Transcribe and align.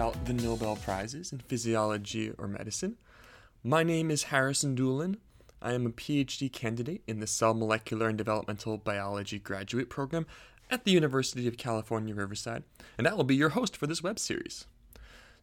about 0.00 0.24
the 0.24 0.32
Nobel 0.32 0.76
Prizes 0.76 1.30
in 1.30 1.40
physiology 1.40 2.32
or 2.38 2.48
medicine. 2.48 2.96
My 3.62 3.82
name 3.82 4.10
is 4.10 4.22
Harrison 4.22 4.74
Doolin. 4.74 5.18
I 5.60 5.74
am 5.74 5.84
a 5.84 5.90
PhD 5.90 6.50
candidate 6.50 7.02
in 7.06 7.20
the 7.20 7.26
Cell 7.26 7.52
Molecular 7.52 8.08
and 8.08 8.16
Developmental 8.16 8.78
Biology 8.78 9.38
graduate 9.38 9.90
program 9.90 10.26
at 10.70 10.84
the 10.84 10.90
University 10.90 11.46
of 11.46 11.58
California, 11.58 12.14
Riverside, 12.14 12.62
and 12.96 13.06
I 13.06 13.12
will 13.12 13.24
be 13.24 13.36
your 13.36 13.50
host 13.50 13.76
for 13.76 13.86
this 13.86 14.02
web 14.02 14.18
series. 14.18 14.64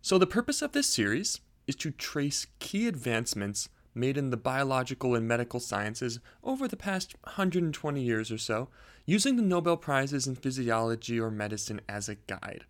So, 0.02 0.18
the 0.18 0.26
purpose 0.26 0.64
of 0.64 0.72
this 0.72 0.88
series 0.88 1.40
is 1.68 1.76
to 1.76 1.92
trace 1.92 2.48
key 2.58 2.88
advancements 2.88 3.70
made 3.94 4.18
in 4.18 4.32
the 4.32 4.38
biological 4.38 5.14
and 5.14 5.28
medical 5.28 5.60
sciences 5.60 6.20
over 6.44 6.68
the 6.68 6.76
past 6.76 7.16
120 7.26 8.02
years 8.02 8.32
or 8.32 8.40
so, 8.40 8.70
using 9.06 9.36
the 9.36 9.44
Nobel 9.44 9.78
Prizes 9.78 10.26
in 10.26 10.34
physiology 10.34 11.20
or 11.20 11.30
medicine 11.30 11.80
as 11.88 12.10
a 12.10 12.16
guide. 12.16 12.66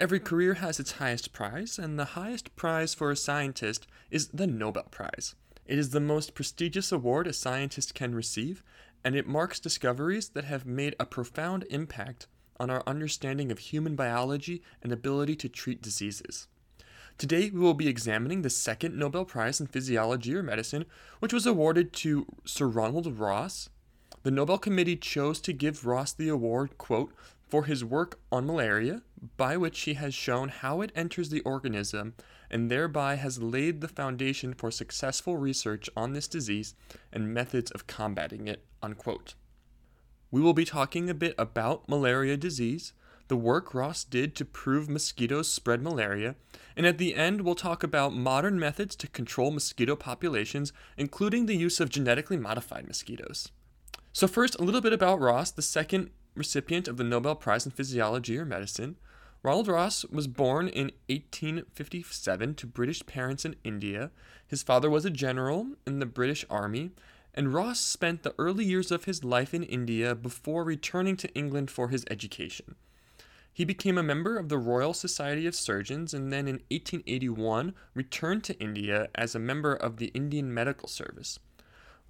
Every 0.00 0.18
career 0.18 0.54
has 0.54 0.80
its 0.80 0.92
highest 0.92 1.34
prize, 1.34 1.78
and 1.78 1.98
the 1.98 2.16
highest 2.16 2.56
prize 2.56 2.94
for 2.94 3.10
a 3.10 3.16
scientist 3.16 3.86
is 4.10 4.28
the 4.28 4.46
Nobel 4.46 4.84
Prize. 4.84 5.34
It 5.66 5.78
is 5.78 5.90
the 5.90 6.00
most 6.00 6.34
prestigious 6.34 6.90
award 6.90 7.26
a 7.26 7.34
scientist 7.34 7.94
can 7.94 8.14
receive, 8.14 8.64
and 9.04 9.14
it 9.14 9.28
marks 9.28 9.60
discoveries 9.60 10.30
that 10.30 10.46
have 10.46 10.64
made 10.64 10.96
a 10.98 11.04
profound 11.04 11.66
impact 11.68 12.28
on 12.58 12.70
our 12.70 12.82
understanding 12.86 13.52
of 13.52 13.58
human 13.58 13.94
biology 13.94 14.62
and 14.82 14.90
ability 14.90 15.36
to 15.36 15.50
treat 15.50 15.82
diseases. 15.82 16.48
Today, 17.18 17.50
we 17.50 17.60
will 17.60 17.74
be 17.74 17.88
examining 17.88 18.40
the 18.40 18.48
second 18.48 18.96
Nobel 18.96 19.26
Prize 19.26 19.60
in 19.60 19.66
Physiology 19.66 20.34
or 20.34 20.42
Medicine, 20.42 20.86
which 21.18 21.34
was 21.34 21.44
awarded 21.44 21.92
to 21.92 22.24
Sir 22.46 22.68
Ronald 22.68 23.18
Ross. 23.18 23.68
The 24.22 24.30
Nobel 24.30 24.56
Committee 24.56 24.96
chose 24.96 25.42
to 25.42 25.52
give 25.52 25.84
Ross 25.84 26.14
the 26.14 26.30
award, 26.30 26.78
quote, 26.78 27.12
for 27.50 27.64
his 27.64 27.84
work 27.84 28.20
on 28.30 28.46
malaria, 28.46 29.02
by 29.36 29.56
which 29.56 29.80
he 29.80 29.94
has 29.94 30.14
shown 30.14 30.48
how 30.48 30.80
it 30.80 30.92
enters 30.94 31.30
the 31.30 31.40
organism 31.40 32.14
and 32.50 32.70
thereby 32.70 33.16
has 33.16 33.42
laid 33.42 33.80
the 33.80 33.88
foundation 33.88 34.54
for 34.54 34.70
successful 34.70 35.36
research 35.36 35.90
on 35.96 36.12
this 36.12 36.28
disease 36.28 36.74
and 37.12 37.34
methods 37.34 37.70
of 37.72 37.86
combating 37.86 38.48
it, 38.48 38.64
unquote. 38.82 39.34
We 40.30 40.40
will 40.40 40.54
be 40.54 40.64
talking 40.64 41.10
a 41.10 41.14
bit 41.14 41.34
about 41.36 41.88
malaria 41.88 42.36
disease, 42.36 42.92
the 43.30 43.36
work 43.36 43.74
Ross 43.74 44.02
did 44.02 44.34
to 44.36 44.44
prove 44.44 44.88
mosquitoes 44.88 45.52
spread 45.52 45.82
malaria, 45.82 46.34
and 46.76 46.84
at 46.84 46.98
the 46.98 47.14
end, 47.14 47.42
we'll 47.42 47.54
talk 47.54 47.84
about 47.84 48.12
modern 48.12 48.58
methods 48.58 48.96
to 48.96 49.06
control 49.06 49.52
mosquito 49.52 49.94
populations, 49.94 50.72
including 50.96 51.46
the 51.46 51.56
use 51.56 51.78
of 51.78 51.90
genetically 51.90 52.36
modified 52.36 52.88
mosquitoes. 52.88 53.52
So, 54.12 54.26
first, 54.26 54.56
a 54.58 54.64
little 54.64 54.80
bit 54.80 54.92
about 54.92 55.20
Ross, 55.20 55.52
the 55.52 55.62
second 55.62 56.10
recipient 56.34 56.88
of 56.88 56.96
the 56.96 57.04
Nobel 57.04 57.34
Prize 57.34 57.64
in 57.64 57.72
Physiology 57.72 58.38
or 58.38 58.44
Medicine. 58.44 58.96
Ronald 59.42 59.68
Ross 59.68 60.04
was 60.04 60.26
born 60.26 60.68
in 60.68 60.92
1857 61.08 62.54
to 62.56 62.66
British 62.66 63.04
parents 63.06 63.44
in 63.44 63.56
India. 63.64 64.10
His 64.46 64.62
father 64.62 64.90
was 64.90 65.04
a 65.04 65.10
general 65.10 65.68
in 65.86 65.98
the 65.98 66.06
British 66.06 66.44
Army, 66.50 66.90
and 67.32 67.54
Ross 67.54 67.80
spent 67.80 68.22
the 68.22 68.34
early 68.38 68.64
years 68.64 68.90
of 68.90 69.04
his 69.04 69.24
life 69.24 69.54
in 69.54 69.62
India 69.62 70.14
before 70.14 70.64
returning 70.64 71.16
to 71.16 71.32
England 71.34 71.70
for 71.70 71.88
his 71.88 72.04
education. 72.10 72.74
He 73.52 73.64
became 73.64 73.98
a 73.98 74.02
member 74.02 74.36
of 74.38 74.48
the 74.48 74.58
Royal 74.58 74.94
Society 74.94 75.46
of 75.46 75.54
Surgeons 75.54 76.14
and 76.14 76.32
then 76.32 76.46
in 76.46 76.62
1881 76.70 77.74
returned 77.94 78.44
to 78.44 78.58
India 78.60 79.08
as 79.14 79.34
a 79.34 79.40
member 79.40 79.74
of 79.74 79.96
the 79.96 80.06
Indian 80.08 80.52
Medical 80.54 80.88
Service. 80.88 81.38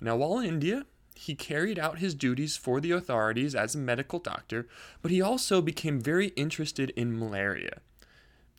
Now, 0.01 0.17
while 0.17 0.39
in 0.39 0.47
India, 0.47 0.87
he 1.21 1.35
carried 1.35 1.79
out 1.79 1.99
his 1.99 2.15
duties 2.15 2.57
for 2.57 2.81
the 2.81 2.93
authorities 2.93 3.55
as 3.55 3.75
a 3.75 3.79
medical 3.79 4.19
doctor, 4.19 4.67
but 5.03 5.11
he 5.11 5.21
also 5.21 5.61
became 5.61 6.01
very 6.01 6.29
interested 6.29 6.89
in 6.97 7.19
malaria. 7.19 7.81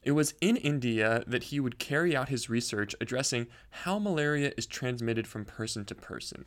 It 0.04 0.12
was 0.12 0.36
in 0.42 0.58
India 0.58 1.24
that 1.26 1.46
he 1.46 1.60
would 1.60 1.80
carry 1.80 2.16
out 2.16 2.30
his 2.30 2.52
research 2.52 2.94
addressing 3.02 3.48
how 3.72 3.98
malaria 3.98 4.54
is 4.58 4.68
transmitted 4.68 5.26
from 5.26 5.44
person 5.44 5.86
to 5.86 5.96
person. 5.96 6.46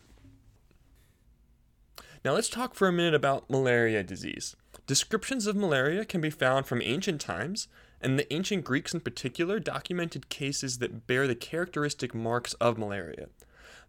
Now, 2.24 2.34
let's 2.34 2.48
talk 2.48 2.76
for 2.76 2.86
a 2.86 2.92
minute 2.92 3.14
about 3.14 3.50
malaria 3.50 4.04
disease. 4.04 4.54
Descriptions 4.86 5.48
of 5.48 5.56
malaria 5.56 6.04
can 6.04 6.20
be 6.20 6.30
found 6.30 6.66
from 6.66 6.80
ancient 6.80 7.20
times, 7.20 7.66
and 8.00 8.18
the 8.18 8.32
ancient 8.32 8.64
Greeks 8.64 8.94
in 8.94 9.00
particular 9.00 9.58
documented 9.58 10.28
cases 10.28 10.78
that 10.78 11.08
bear 11.08 11.26
the 11.26 11.34
characteristic 11.34 12.14
marks 12.14 12.54
of 12.54 12.78
malaria. 12.78 13.26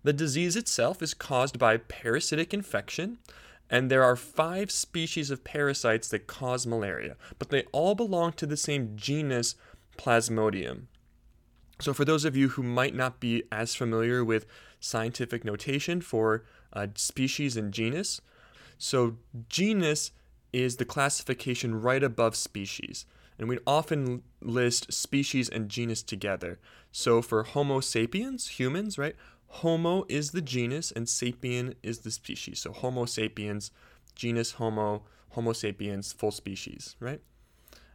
The 0.05 0.13
disease 0.13 0.55
itself 0.55 1.01
is 1.01 1.15
caused 1.15 1.57
by 1.57 1.77
parasitic 1.77 2.53
infection, 2.53 3.17
and 3.71 3.89
there 3.89 4.03
are 4.03 4.15
five 4.15 4.69
species 4.69 5.31
of 5.31 5.43
parasites 5.43 6.09
that 6.09 6.27
cause 6.27 6.67
malaria, 6.67 7.15
but 7.39 7.49
they 7.49 7.63
all 7.71 7.95
belong 7.95 8.33
to 8.33 8.45
the 8.45 8.55
same 8.55 8.91
genus 8.95 9.55
Plasmodium. 9.97 10.83
So, 11.79 11.91
for 11.91 12.05
those 12.05 12.23
of 12.23 12.37
you 12.37 12.49
who 12.49 12.61
might 12.61 12.93
not 12.93 13.19
be 13.19 13.45
as 13.51 13.73
familiar 13.73 14.23
with 14.23 14.45
scientific 14.79 15.43
notation 15.43 16.01
for 16.01 16.45
uh, 16.71 16.85
species 16.93 17.57
and 17.57 17.73
genus, 17.73 18.21
so 18.77 19.17
genus 19.49 20.11
is 20.53 20.75
the 20.75 20.85
classification 20.85 21.81
right 21.81 22.03
above 22.03 22.35
species. 22.35 23.07
And 23.39 23.49
we 23.49 23.57
often 23.65 24.21
list 24.39 24.93
species 24.93 25.49
and 25.49 25.67
genus 25.67 26.03
together. 26.03 26.59
So 26.91 27.21
for 27.21 27.43
Homo 27.43 27.81
sapiens, 27.81 28.47
humans, 28.59 28.97
right? 28.97 29.15
Homo 29.47 30.05
is 30.09 30.31
the 30.31 30.41
genus 30.41 30.91
and 30.91 31.07
sapien 31.07 31.75
is 31.83 31.99
the 31.99 32.11
species. 32.11 32.59
So 32.59 32.71
Homo 32.71 33.05
sapiens, 33.05 33.71
genus 34.15 34.53
Homo, 34.53 35.03
Homo 35.29 35.53
sapiens, 35.53 36.13
full 36.13 36.31
species, 36.31 36.95
right? 36.99 37.21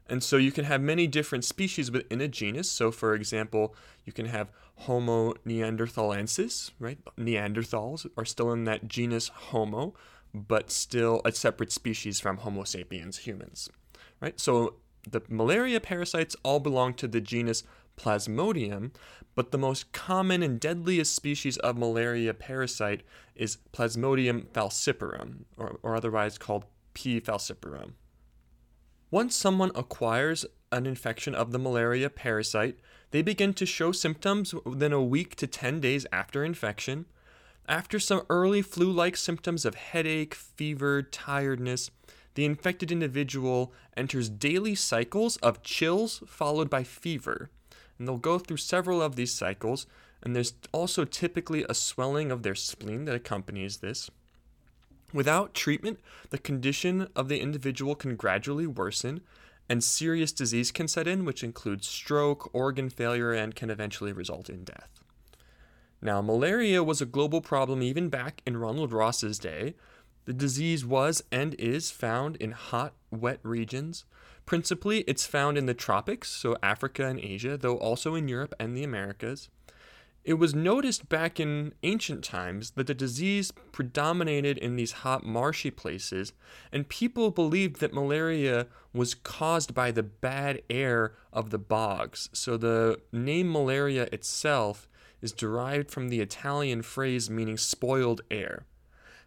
And 0.07 0.23
so 0.23 0.37
you 0.37 0.51
can 0.51 0.65
have 0.65 0.81
many 0.81 1.07
different 1.07 1.45
species 1.45 1.91
within 1.91 2.21
a 2.21 2.27
genus. 2.27 2.69
So, 2.69 2.91
for 2.91 3.15
example, 3.15 3.77
you 4.05 4.13
can 4.13 4.27
have 4.27 4.51
Homo 4.75 5.35
neanderthalensis, 5.47 6.73
right? 6.81 6.99
Neanderthals 7.17 8.07
are 8.17 8.25
still 8.25 8.53
in 8.53 8.65
that 8.65 8.89
genus 8.89 9.29
Homo, 9.29 9.95
but 10.35 10.71
still 10.71 11.21
a 11.25 11.33
separate 11.33 11.71
species 11.71 12.19
from 12.19 12.39
Homo 12.39 12.65
sapiens 12.65 13.19
humans, 13.19 13.71
right? 14.21 14.39
So 14.41 14.75
the 15.09 15.23
malaria 15.29 15.81
parasites 15.81 16.37
all 16.43 16.61
belong 16.61 16.95
to 16.95 17.09
the 17.09 17.21
genus 17.21 17.63
Plasmodium, 18.01 18.93
but 19.35 19.51
the 19.51 19.59
most 19.59 19.93
common 19.93 20.43
and 20.43 20.59
deadliest 20.59 21.15
species 21.15 21.59
of 21.59 21.77
malaria 21.77 22.33
parasite 22.33 23.03
is 23.35 23.59
Plasmodium 23.73 24.47
falciparum, 24.49 25.45
or, 25.59 25.79
or 25.83 25.95
otherwise 25.95 26.39
called 26.39 26.65
P. 26.95 27.21
falciparum. 27.21 27.93
Once 29.11 29.37
someone 29.37 29.71
acquires 29.75 30.47
an 30.73 30.87
infection 30.87 31.35
of 31.35 31.53
the 31.53 31.59
malaria 31.59 32.09
parasite, 32.09 32.79
they 33.11 33.21
begin 33.21 33.53
to 33.53 33.67
show 33.67 33.93
symptoms 33.93 34.55
within 34.65 34.93
a 34.93 35.03
week 35.03 35.37
to 35.37 35.47
10 35.47 35.81
days 35.81 36.07
after 36.11 36.43
infection. 36.43 37.05
After 37.69 37.99
some 37.99 38.25
early 38.31 38.63
flu 38.63 38.91
like 38.91 39.17
symptoms 39.17 39.65
of 39.65 39.75
headache, 39.75 40.35
fever, 40.35 41.03
tiredness, 41.03 41.91
the 42.35 42.45
infected 42.45 42.91
individual 42.91 43.75
enters 43.95 44.31
daily 44.31 44.75
cycles 44.75 45.37
of 45.39 45.63
chills 45.63 46.23
followed 46.27 46.71
by 46.71 46.85
fever. 46.85 47.51
And 48.01 48.09
they'll 48.09 48.17
go 48.17 48.39
through 48.39 48.57
several 48.57 49.03
of 49.03 49.15
these 49.15 49.31
cycles, 49.31 49.87
and 50.23 50.35
there's 50.35 50.55
also 50.73 51.05
typically 51.05 51.67
a 51.69 51.75
swelling 51.75 52.33
of 52.33 52.43
their 52.43 52.55
spleen 52.55 53.05
that 53.05 53.15
accompanies 53.15 53.77
this. 53.77 54.11
Without 55.13 55.53
treatment, 55.53 56.01
the 56.31 56.39
condition 56.39 57.09
of 57.15 57.29
the 57.29 57.41
individual 57.41 57.95
can 57.95 58.17
gradually 58.17 58.67
worsen, 58.67 59.21
and 59.69 59.85
serious 59.85 60.33
disease 60.33 60.73
can 60.73 60.89
set 60.89 61.07
in, 61.07 61.27
which 61.27 61.45
includes 61.45 61.87
stroke, 61.87 62.49
organ 62.55 62.89
failure, 62.89 63.33
and 63.33 63.55
can 63.55 63.69
eventually 63.69 64.15
result 64.15 64.49
in 64.49 64.65
death. 64.65 65.05
Now, 66.01 66.23
malaria 66.23 66.83
was 66.83 67.03
a 67.03 67.07
global 67.07 67.43
problem 67.43 67.83
even 67.83 68.09
back 68.09 68.41
in 68.47 68.57
Ronald 68.57 68.93
Ross's 68.93 69.39
day. 69.39 69.75
The 70.25 70.33
disease 70.33 70.87
was 70.87 71.23
and 71.31 71.55
is 71.55 71.91
found 71.91 72.37
in 72.37 72.53
hot, 72.53 72.95
wet 73.11 73.41
regions. 73.43 74.07
Principally, 74.51 75.05
it's 75.07 75.27
found 75.27 75.57
in 75.57 75.67
the 75.67 75.75
tropics, 75.75 76.29
so 76.29 76.57
Africa 76.61 77.07
and 77.07 77.21
Asia, 77.21 77.57
though 77.57 77.77
also 77.77 78.17
in 78.17 78.27
Europe 78.27 78.53
and 78.59 78.77
the 78.77 78.83
Americas. 78.83 79.49
It 80.25 80.41
was 80.41 80.57
noticed 80.57 81.09
back 81.09 81.39
in 81.39 81.73
ancient 81.85 82.25
times 82.25 82.73
that 82.73 82.89
the 82.89 82.93
disease 82.95 83.53
predominated 83.71 84.59
in 84.59 84.75
these 84.75 85.07
hot, 85.07 85.25
marshy 85.25 85.71
places, 85.71 86.33
and 86.73 86.89
people 86.89 87.31
believed 87.31 87.79
that 87.79 87.95
malaria 87.95 88.67
was 88.93 89.15
caused 89.15 89.73
by 89.73 89.93
the 89.93 90.03
bad 90.03 90.63
air 90.69 91.15
of 91.33 91.51
the 91.51 91.59
bogs. 91.59 92.29
So 92.33 92.57
the 92.57 93.01
name 93.13 93.53
malaria 93.53 94.09
itself 94.11 94.89
is 95.23 95.31
derived 95.31 95.93
from 95.93 96.09
the 96.09 96.21
Italian 96.21 96.83
phrase 96.83 97.31
meaning 97.31 97.57
spoiled 97.57 98.23
air. 98.33 98.67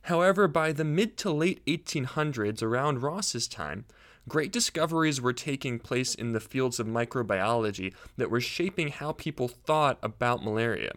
However, 0.02 0.50
by 0.50 0.74
the 0.74 0.84
mid 0.84 1.16
to 1.20 1.32
late 1.32 1.66
1800s, 1.66 2.62
around 2.62 3.04
Ross's 3.04 3.48
time, 3.48 3.86
great 4.28 4.52
discoveries 4.52 5.22
were 5.22 5.34
taking 5.34 5.80
place 5.80 6.16
in 6.16 6.32
the 6.32 6.40
fields 6.40 6.80
of 6.80 6.88
microbiology 6.88 7.94
that 8.18 8.30
were 8.30 8.42
shaping 8.42 8.90
how 8.90 9.12
people 9.12 9.48
thought 9.48 9.98
about 10.02 10.44
malaria. 10.44 10.94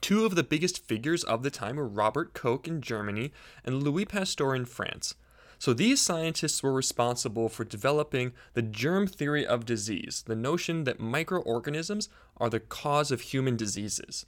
Two 0.00 0.24
of 0.24 0.34
the 0.34 0.42
biggest 0.42 0.84
figures 0.86 1.24
of 1.24 1.42
the 1.42 1.50
time 1.50 1.76
were 1.76 1.86
Robert 1.86 2.32
Koch 2.34 2.66
in 2.66 2.80
Germany 2.80 3.32
and 3.64 3.82
Louis 3.82 4.04
Pasteur 4.04 4.54
in 4.54 4.64
France. 4.64 5.14
So 5.58 5.72
these 5.72 6.00
scientists 6.00 6.62
were 6.62 6.72
responsible 6.72 7.48
for 7.48 7.64
developing 7.64 8.32
the 8.54 8.62
germ 8.62 9.06
theory 9.06 9.46
of 9.46 9.64
disease, 9.64 10.24
the 10.26 10.34
notion 10.34 10.84
that 10.84 10.98
microorganisms 10.98 12.08
are 12.36 12.50
the 12.50 12.58
cause 12.58 13.12
of 13.12 13.20
human 13.20 13.56
diseases. 13.56 14.26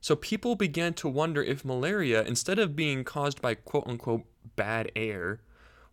So 0.00 0.16
people 0.16 0.56
began 0.56 0.94
to 0.94 1.08
wonder 1.08 1.40
if 1.40 1.64
malaria, 1.64 2.24
instead 2.24 2.58
of 2.58 2.74
being 2.74 3.04
caused 3.04 3.40
by 3.40 3.54
quote 3.54 3.86
unquote 3.86 4.24
bad 4.56 4.90
air, 4.96 5.40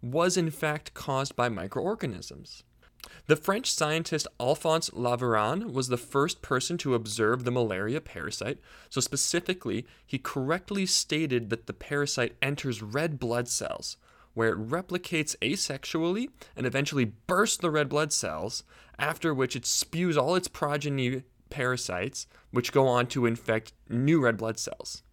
was 0.01 0.37
in 0.37 0.49
fact 0.49 0.93
caused 0.93 1.35
by 1.35 1.49
microorganisms. 1.49 2.63
The 3.27 3.35
French 3.35 3.71
scientist 3.71 4.27
Alphonse 4.39 4.89
Laveran 4.89 5.71
was 5.71 5.87
the 5.87 5.97
first 5.97 6.41
person 6.41 6.77
to 6.79 6.95
observe 6.95 7.43
the 7.43 7.51
malaria 7.51 8.01
parasite. 8.01 8.59
So, 8.89 9.01
specifically, 9.01 9.85
he 10.05 10.17
correctly 10.17 10.85
stated 10.85 11.49
that 11.49 11.67
the 11.67 11.73
parasite 11.73 12.35
enters 12.41 12.81
red 12.81 13.19
blood 13.19 13.47
cells, 13.47 13.97
where 14.33 14.49
it 14.49 14.69
replicates 14.69 15.35
asexually 15.41 16.29
and 16.55 16.65
eventually 16.65 17.05
bursts 17.05 17.57
the 17.57 17.71
red 17.71 17.87
blood 17.87 18.11
cells, 18.11 18.63
after 18.97 19.33
which 19.33 19.55
it 19.55 19.65
spews 19.65 20.17
all 20.17 20.35
its 20.35 20.47
progeny 20.47 21.23
parasites, 21.49 22.27
which 22.51 22.71
go 22.71 22.87
on 22.87 23.07
to 23.07 23.25
infect 23.25 23.73
new 23.87 24.21
red 24.21 24.37
blood 24.37 24.59
cells. 24.59 25.03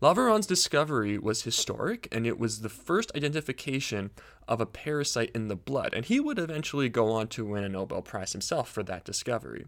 Laveran's 0.00 0.46
discovery 0.46 1.18
was 1.18 1.42
historic, 1.42 2.06
and 2.12 2.24
it 2.24 2.38
was 2.38 2.60
the 2.60 2.68
first 2.68 3.10
identification 3.16 4.10
of 4.46 4.60
a 4.60 4.66
parasite 4.66 5.32
in 5.34 5.48
the 5.48 5.56
blood, 5.56 5.92
and 5.92 6.04
he 6.04 6.20
would 6.20 6.38
eventually 6.38 6.88
go 6.88 7.10
on 7.10 7.26
to 7.26 7.44
win 7.44 7.64
a 7.64 7.68
Nobel 7.68 8.00
Prize 8.00 8.30
himself 8.30 8.70
for 8.70 8.84
that 8.84 9.04
discovery. 9.04 9.66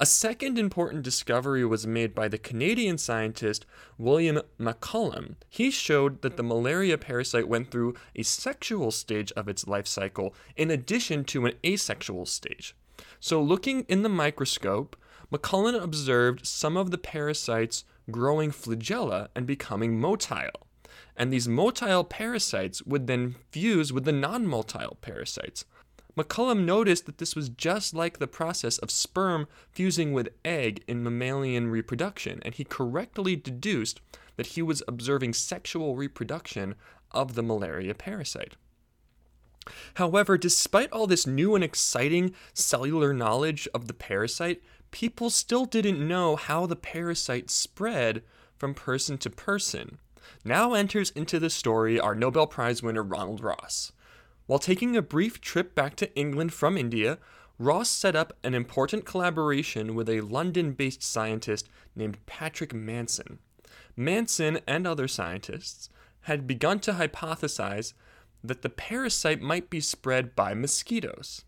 A 0.00 0.04
second 0.04 0.58
important 0.58 1.04
discovery 1.04 1.64
was 1.64 1.86
made 1.86 2.12
by 2.12 2.26
the 2.26 2.38
Canadian 2.38 2.98
scientist 2.98 3.64
William 3.96 4.42
MacCallum. 4.58 5.36
He 5.48 5.70
showed 5.70 6.22
that 6.22 6.36
the 6.36 6.42
malaria 6.42 6.98
parasite 6.98 7.48
went 7.48 7.70
through 7.70 7.94
a 8.16 8.24
sexual 8.24 8.90
stage 8.90 9.30
of 9.32 9.48
its 9.48 9.68
life 9.68 9.86
cycle 9.86 10.34
in 10.56 10.72
addition 10.72 11.24
to 11.26 11.46
an 11.46 11.54
asexual 11.64 12.26
stage. 12.26 12.74
So, 13.20 13.40
looking 13.40 13.86
in 13.88 14.02
the 14.02 14.08
microscope, 14.08 14.96
MacCallum 15.32 15.80
observed 15.80 16.46
some 16.46 16.76
of 16.76 16.90
the 16.90 16.98
parasites 16.98 17.84
growing 18.10 18.50
flagella 18.50 19.28
and 19.34 19.46
becoming 19.46 19.98
motile. 19.98 20.62
And 21.16 21.32
these 21.32 21.48
motile 21.48 22.08
parasites 22.08 22.82
would 22.82 23.06
then 23.06 23.36
fuse 23.50 23.92
with 23.92 24.04
the 24.04 24.12
non 24.12 24.46
motile 24.46 25.00
parasites. 25.00 25.64
MacCallum 26.16 26.64
noticed 26.64 27.04
that 27.04 27.18
this 27.18 27.36
was 27.36 27.50
just 27.50 27.92
like 27.92 28.18
the 28.18 28.26
process 28.26 28.78
of 28.78 28.90
sperm 28.90 29.46
fusing 29.70 30.14
with 30.14 30.30
egg 30.44 30.82
in 30.88 31.02
mammalian 31.02 31.68
reproduction, 31.68 32.40
and 32.42 32.54
he 32.54 32.64
correctly 32.64 33.36
deduced 33.36 34.00
that 34.36 34.48
he 34.48 34.62
was 34.62 34.82
observing 34.88 35.34
sexual 35.34 35.94
reproduction 35.94 36.74
of 37.10 37.34
the 37.34 37.42
malaria 37.42 37.94
parasite. 37.94 38.56
However, 39.94 40.38
despite 40.38 40.92
all 40.92 41.06
this 41.06 41.26
new 41.26 41.54
and 41.54 41.64
exciting 41.64 42.34
cellular 42.54 43.12
knowledge 43.12 43.68
of 43.74 43.86
the 43.86 43.94
parasite, 43.94 44.62
people 44.90 45.30
still 45.30 45.64
didn't 45.64 46.06
know 46.06 46.36
how 46.36 46.66
the 46.66 46.76
parasite 46.76 47.50
spread 47.50 48.22
from 48.56 48.74
person 48.74 49.18
to 49.18 49.30
person. 49.30 49.98
Now 50.44 50.74
enters 50.74 51.10
into 51.10 51.38
the 51.38 51.50
story 51.50 52.00
our 52.00 52.14
Nobel 52.14 52.46
Prize 52.46 52.82
winner 52.82 53.02
Ronald 53.02 53.42
Ross. 53.42 53.92
While 54.46 54.58
taking 54.58 54.96
a 54.96 55.02
brief 55.02 55.40
trip 55.40 55.74
back 55.74 55.96
to 55.96 56.14
England 56.14 56.52
from 56.52 56.76
India, 56.76 57.18
Ross 57.58 57.88
set 57.88 58.14
up 58.14 58.34
an 58.44 58.54
important 58.54 59.04
collaboration 59.04 59.94
with 59.94 60.08
a 60.08 60.20
London 60.20 60.72
based 60.72 61.02
scientist 61.02 61.68
named 61.94 62.24
Patrick 62.26 62.74
Manson. 62.74 63.38
Manson 63.96 64.60
and 64.66 64.86
other 64.86 65.08
scientists 65.08 65.88
had 66.22 66.46
begun 66.46 66.80
to 66.80 66.92
hypothesize 66.92 67.94
that 68.44 68.62
the 68.62 68.68
parasite 68.68 69.40
might 69.40 69.70
be 69.70 69.80
spread 69.80 70.36
by 70.36 70.54
mosquitoes. 70.54 71.45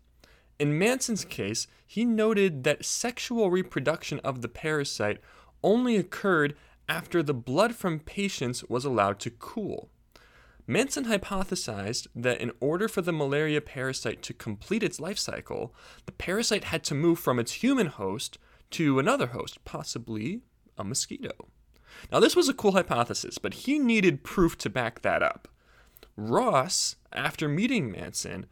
In 0.59 0.77
Manson's 0.77 1.23
case, 1.23 1.67
he 1.87 2.03
noted 2.03 2.65
that 2.65 2.83
sexual 2.83 3.49
reproduction 3.49 4.19
of 4.19 4.41
the 4.41 4.49
parasite 4.49 5.19
only 5.63 5.95
occurred 5.95 6.55
after 6.89 7.23
the 7.23 7.33
blood 7.33 7.75
from 7.75 7.99
patients 7.99 8.63
was 8.65 8.83
allowed 8.83 9.19
to 9.21 9.29
cool. 9.29 9.89
Manson 10.67 11.05
hypothesized 11.05 12.07
that 12.13 12.41
in 12.41 12.51
order 12.59 12.87
for 12.87 13.01
the 13.01 13.13
malaria 13.13 13.61
parasite 13.61 14.21
to 14.21 14.33
complete 14.33 14.83
its 14.83 14.99
life 14.99 15.17
cycle, 15.17 15.73
the 16.05 16.11
parasite 16.11 16.65
had 16.65 16.83
to 16.83 16.93
move 16.93 17.19
from 17.19 17.39
its 17.39 17.53
human 17.53 17.87
host 17.87 18.37
to 18.71 18.99
another 18.99 19.27
host, 19.27 19.63
possibly 19.65 20.41
a 20.77 20.83
mosquito. 20.83 21.31
Now, 22.11 22.19
this 22.19 22.35
was 22.35 22.49
a 22.49 22.53
cool 22.53 22.73
hypothesis, 22.73 23.37
but 23.39 23.53
he 23.53 23.79
needed 23.79 24.23
proof 24.23 24.57
to 24.59 24.69
back 24.69 25.01
that 25.01 25.23
up. 25.23 25.47
Ross, 26.15 26.97
after 27.11 27.47
meeting 27.47 27.91
Manson, 27.91 28.45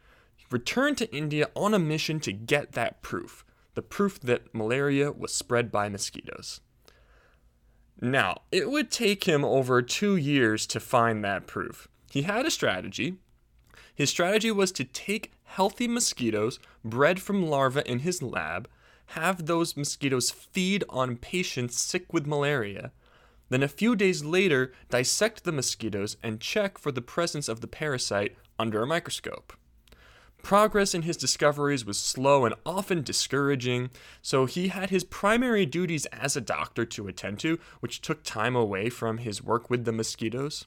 returned 0.50 0.98
to 0.98 1.14
India 1.14 1.48
on 1.54 1.74
a 1.74 1.78
mission 1.78 2.20
to 2.20 2.32
get 2.32 2.72
that 2.72 3.02
proof 3.02 3.44
the 3.78 3.82
proof 3.82 4.18
that 4.18 4.52
malaria 4.52 5.12
was 5.12 5.32
spread 5.32 5.70
by 5.70 5.88
mosquitoes. 5.88 6.60
Now, 8.00 8.42
it 8.50 8.68
would 8.68 8.90
take 8.90 9.22
him 9.22 9.44
over 9.44 9.82
two 9.82 10.16
years 10.16 10.66
to 10.66 10.80
find 10.80 11.24
that 11.24 11.46
proof. 11.46 11.86
He 12.10 12.22
had 12.22 12.44
a 12.44 12.50
strategy. 12.50 13.18
His 13.94 14.10
strategy 14.10 14.50
was 14.50 14.72
to 14.72 14.84
take 14.84 15.30
healthy 15.44 15.86
mosquitoes 15.86 16.58
bred 16.84 17.22
from 17.22 17.46
larvae 17.46 17.82
in 17.86 18.00
his 18.00 18.20
lab, 18.20 18.68
have 19.12 19.46
those 19.46 19.76
mosquitoes 19.76 20.32
feed 20.32 20.82
on 20.88 21.16
patients 21.16 21.80
sick 21.80 22.12
with 22.12 22.26
malaria, 22.26 22.90
then 23.48 23.62
a 23.62 23.68
few 23.68 23.94
days 23.94 24.24
later 24.24 24.72
dissect 24.90 25.44
the 25.44 25.52
mosquitoes 25.52 26.16
and 26.20 26.40
check 26.40 26.78
for 26.78 26.90
the 26.90 27.00
presence 27.00 27.48
of 27.48 27.60
the 27.60 27.68
parasite 27.68 28.36
under 28.58 28.82
a 28.82 28.86
microscope. 28.88 29.52
Progress 30.42 30.94
in 30.94 31.02
his 31.02 31.16
discoveries 31.16 31.84
was 31.84 31.98
slow 31.98 32.44
and 32.44 32.54
often 32.64 33.02
discouraging, 33.02 33.90
so 34.22 34.46
he 34.46 34.68
had 34.68 34.90
his 34.90 35.04
primary 35.04 35.66
duties 35.66 36.06
as 36.06 36.36
a 36.36 36.40
doctor 36.40 36.84
to 36.86 37.08
attend 37.08 37.38
to, 37.40 37.58
which 37.80 38.00
took 38.00 38.22
time 38.22 38.56
away 38.56 38.88
from 38.88 39.18
his 39.18 39.42
work 39.42 39.68
with 39.68 39.84
the 39.84 39.92
mosquitoes. 39.92 40.64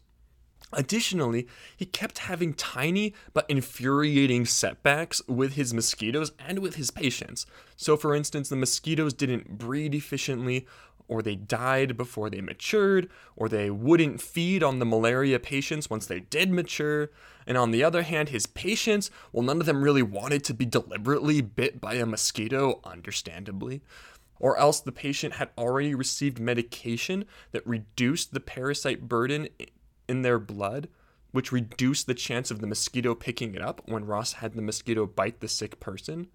Additionally, 0.74 1.48
he 1.76 1.86
kept 1.86 2.20
having 2.20 2.54
tiny 2.54 3.14
but 3.34 3.50
infuriating 3.50 4.46
setbacks 4.46 5.22
with 5.28 5.54
his 5.54 5.74
mosquitoes 5.74 6.32
and 6.40 6.60
with 6.60 6.76
his 6.76 6.92
patients. 6.92 7.46
So, 7.76 7.98
for 7.98 8.16
instance, 8.16 8.48
the 8.48 8.56
mosquitoes 8.56 9.14
didn't 9.14 9.58
breed 9.58 9.94
efficiently, 9.94 10.66
or 11.12 11.22
they 11.22 11.36
died 11.36 11.98
before 11.98 12.30
they 12.30 12.40
matured, 12.40 13.10
or 13.36 13.50
they 13.50 13.70
wouldn't 13.70 14.22
feed 14.22 14.64
on 14.64 14.80
the 14.80 14.86
malaria 14.86 15.38
patients 15.38 15.90
once 15.90 16.06
they 16.06 16.22
did 16.22 16.50
mature. 16.50 17.10
And 17.46 17.58
on 17.58 17.72
the 17.72 17.84
other 17.84 18.04
hand, 18.04 18.30
his 18.30 18.46
patients, 18.46 19.12
well, 19.34 19.44
none 19.44 19.60
of 19.60 19.66
them 19.66 19.84
really 19.84 20.02
wanted 20.02 20.46
to 20.46 20.54
be 20.54 20.66
deliberately 20.66 21.42
bit 21.42 21.82
by 21.82 21.96
a 21.96 22.06
mosquito, 22.06 22.80
understandably. 22.86 23.82
Or 24.40 24.58
else 24.58 24.80
the 24.80 24.94
patient 24.94 25.34
had 25.34 25.50
already 25.58 25.94
received 25.94 26.40
medication 26.40 27.26
that 27.52 27.68
reduced 27.68 28.34
the 28.34 28.40
parasite 28.40 29.10
burden 29.10 29.50
in 30.08 30.22
their 30.22 30.40
blood, 30.40 30.88
which 31.32 31.52
reduced 31.52 32.08
the 32.08 32.14
chance 32.14 32.52
of 32.52 32.62
the 32.62 32.68
mosquito 32.68 33.16
picking 33.16 33.54
it 33.54 33.62
up 33.62 33.82
when 33.86 34.06
Ross 34.06 34.34
had 34.34 34.54
the 34.54 34.62
mosquito 34.62 35.06
bite 35.06 35.42
the 35.42 35.50
sick 35.50 35.82
person. 35.82 36.28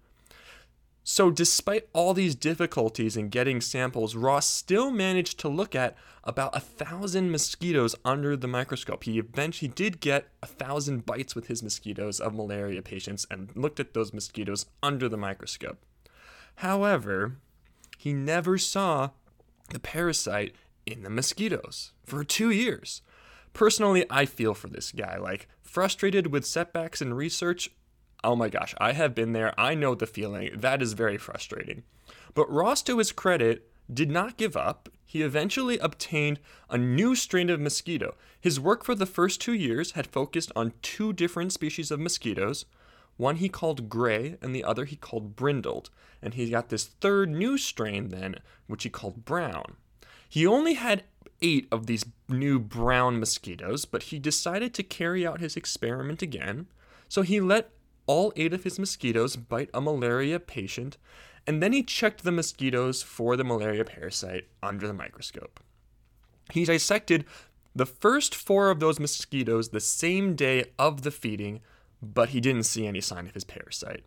So, 1.09 1.31
despite 1.31 1.87
all 1.93 2.13
these 2.13 2.35
difficulties 2.35 3.15
in 3.15 3.29
getting 3.29 3.61
samples, 3.61 4.13
Ross 4.13 4.45
still 4.45 4.91
managed 4.91 5.39
to 5.39 5.47
look 5.47 5.73
at 5.73 5.95
about 6.25 6.53
a 6.53 6.59
thousand 6.59 7.31
mosquitoes 7.31 7.95
under 8.03 8.35
the 8.35 8.45
microscope. 8.49 9.05
He 9.05 9.17
eventually 9.17 9.69
did 9.69 10.01
get 10.01 10.27
a 10.43 10.47
thousand 10.47 11.05
bites 11.05 11.33
with 11.33 11.47
his 11.47 11.63
mosquitoes 11.63 12.19
of 12.19 12.35
malaria 12.35 12.81
patients 12.81 13.25
and 13.31 13.55
looked 13.55 13.79
at 13.79 13.93
those 13.93 14.11
mosquitoes 14.11 14.65
under 14.83 15.07
the 15.07 15.15
microscope. 15.15 15.77
However, 16.55 17.37
he 17.97 18.11
never 18.11 18.57
saw 18.57 19.11
the 19.69 19.79
parasite 19.79 20.55
in 20.85 21.03
the 21.03 21.09
mosquitoes 21.09 21.93
for 22.03 22.25
two 22.25 22.49
years. 22.49 23.01
Personally, 23.53 24.05
I 24.09 24.25
feel 24.25 24.53
for 24.53 24.67
this 24.67 24.91
guy. 24.91 25.17
Like, 25.17 25.47
frustrated 25.63 26.33
with 26.33 26.45
setbacks 26.45 27.01
in 27.01 27.13
research, 27.13 27.69
Oh 28.23 28.35
my 28.35 28.49
gosh, 28.49 28.73
I 28.79 28.93
have 28.93 29.13
been 29.13 29.33
there. 29.33 29.53
I 29.59 29.75
know 29.75 29.95
the 29.95 30.07
feeling. 30.07 30.51
That 30.55 30.81
is 30.81 30.93
very 30.93 31.17
frustrating. 31.17 31.83
But 32.33 32.51
Ross, 32.51 32.81
to 32.83 32.97
his 32.97 33.11
credit, 33.11 33.69
did 33.91 34.11
not 34.11 34.37
give 34.37 34.57
up. 34.57 34.89
He 35.05 35.21
eventually 35.21 35.77
obtained 35.77 36.39
a 36.69 36.77
new 36.77 37.15
strain 37.15 37.49
of 37.49 37.61
mosquito. 37.61 38.15
His 38.39 38.59
work 38.59 38.83
for 38.83 38.95
the 38.95 39.05
first 39.05 39.39
two 39.39 39.53
years 39.53 39.91
had 39.91 40.07
focused 40.07 40.51
on 40.55 40.73
two 40.81 41.13
different 41.13 41.53
species 41.53 41.91
of 41.91 41.99
mosquitoes. 41.99 42.65
One 43.15 43.37
he 43.37 43.49
called 43.49 43.89
gray, 43.89 44.37
and 44.41 44.53
the 44.53 44.63
other 44.63 44.85
he 44.85 44.95
called 44.95 45.35
brindled. 45.35 45.89
And 46.21 46.33
he 46.33 46.49
got 46.49 46.69
this 46.69 46.85
third 46.85 47.29
new 47.29 47.57
strain 47.57 48.09
then, 48.09 48.35
which 48.67 48.83
he 48.83 48.89
called 48.89 49.25
brown. 49.25 49.75
He 50.27 50.45
only 50.45 50.73
had 50.73 51.03
eight 51.41 51.67
of 51.71 51.85
these 51.85 52.05
new 52.27 52.59
brown 52.59 53.19
mosquitoes, 53.19 53.85
but 53.85 54.03
he 54.03 54.19
decided 54.19 54.73
to 54.73 54.83
carry 54.83 55.25
out 55.25 55.39
his 55.39 55.55
experiment 55.55 56.21
again. 56.21 56.67
So 57.07 57.21
he 57.21 57.39
let 57.39 57.71
all 58.07 58.33
eight 58.35 58.53
of 58.53 58.63
his 58.63 58.79
mosquitoes 58.79 59.35
bite 59.35 59.69
a 59.73 59.81
malaria 59.81 60.39
patient, 60.39 60.97
and 61.45 61.61
then 61.61 61.73
he 61.73 61.83
checked 61.83 62.23
the 62.23 62.31
mosquitoes 62.31 63.03
for 63.03 63.37
the 63.37 63.43
malaria 63.43 63.85
parasite 63.85 64.47
under 64.63 64.87
the 64.87 64.93
microscope. 64.93 65.59
He 66.51 66.65
dissected 66.65 67.25
the 67.75 67.85
first 67.85 68.33
four 68.33 68.71
of 68.71 68.79
those 68.79 68.99
mosquitoes 68.99 69.69
the 69.69 69.79
same 69.79 70.35
day 70.35 70.65
of 70.79 71.03
the 71.03 71.11
feeding, 71.11 71.61
but 72.01 72.29
he 72.29 72.41
didn't 72.41 72.63
see 72.63 72.87
any 72.87 73.01
sign 73.01 73.27
of 73.27 73.33
his 73.33 73.43
parasite. 73.43 74.03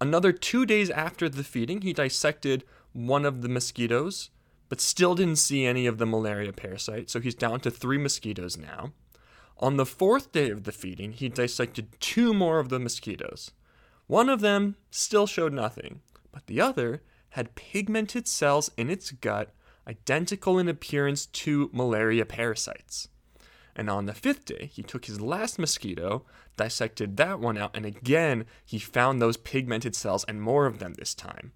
Another 0.00 0.32
two 0.32 0.64
days 0.64 0.88
after 0.90 1.28
the 1.28 1.44
feeding, 1.44 1.82
he 1.82 1.92
dissected 1.92 2.64
one 2.92 3.24
of 3.24 3.42
the 3.42 3.48
mosquitoes, 3.48 4.30
but 4.68 4.80
still 4.80 5.14
didn't 5.14 5.36
see 5.36 5.66
any 5.66 5.86
of 5.86 5.98
the 5.98 6.06
malaria 6.06 6.52
parasite, 6.52 7.10
so 7.10 7.20
he's 7.20 7.34
down 7.34 7.60
to 7.60 7.70
three 7.70 7.98
mosquitoes 7.98 8.56
now. 8.56 8.92
On 9.60 9.76
the 9.76 9.84
fourth 9.84 10.32
day 10.32 10.48
of 10.50 10.64
the 10.64 10.72
feeding, 10.72 11.12
he 11.12 11.28
dissected 11.28 12.00
two 12.00 12.32
more 12.32 12.60
of 12.60 12.70
the 12.70 12.78
mosquitoes. 12.80 13.50
One 14.06 14.30
of 14.30 14.40
them 14.40 14.76
still 14.90 15.26
showed 15.26 15.52
nothing, 15.52 16.00
but 16.32 16.46
the 16.46 16.62
other 16.62 17.02
had 17.30 17.54
pigmented 17.54 18.26
cells 18.26 18.70
in 18.78 18.88
its 18.88 19.10
gut 19.10 19.54
identical 19.86 20.58
in 20.58 20.66
appearance 20.66 21.26
to 21.26 21.68
malaria 21.74 22.24
parasites. 22.24 23.08
And 23.76 23.90
on 23.90 24.06
the 24.06 24.14
fifth 24.14 24.46
day, 24.46 24.70
he 24.72 24.82
took 24.82 25.04
his 25.04 25.20
last 25.20 25.58
mosquito, 25.58 26.24
dissected 26.56 27.18
that 27.18 27.38
one 27.38 27.58
out, 27.58 27.76
and 27.76 27.84
again, 27.84 28.46
he 28.64 28.78
found 28.78 29.20
those 29.20 29.36
pigmented 29.36 29.94
cells 29.94 30.24
and 30.24 30.40
more 30.40 30.66
of 30.66 30.78
them 30.78 30.94
this 30.94 31.14
time. 31.14 31.52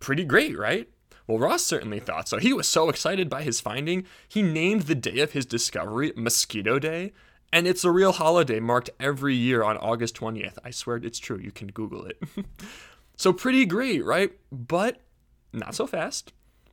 Pretty 0.00 0.24
great, 0.24 0.58
right? 0.58 0.88
Well, 1.26 1.38
Ross 1.38 1.64
certainly 1.64 2.00
thought 2.00 2.28
so. 2.28 2.38
He 2.38 2.52
was 2.52 2.68
so 2.68 2.88
excited 2.88 3.30
by 3.30 3.42
his 3.42 3.60
finding, 3.60 4.06
he 4.28 4.42
named 4.42 4.82
the 4.82 4.94
day 4.94 5.20
of 5.20 5.32
his 5.32 5.46
discovery 5.46 6.12
Mosquito 6.16 6.78
Day, 6.78 7.12
and 7.52 7.66
it's 7.66 7.84
a 7.84 7.90
real 7.90 8.12
holiday 8.12 8.60
marked 8.60 8.90
every 8.98 9.34
year 9.34 9.62
on 9.62 9.76
August 9.76 10.16
20th. 10.16 10.58
I 10.64 10.70
swear 10.70 10.96
it's 10.96 11.18
true. 11.18 11.38
You 11.38 11.52
can 11.52 11.68
Google 11.68 12.06
it. 12.06 12.20
so, 13.16 13.32
pretty 13.32 13.66
great, 13.66 14.04
right? 14.04 14.32
But 14.50 15.00
not 15.52 15.74
so 15.74 15.86
fast. 15.86 16.32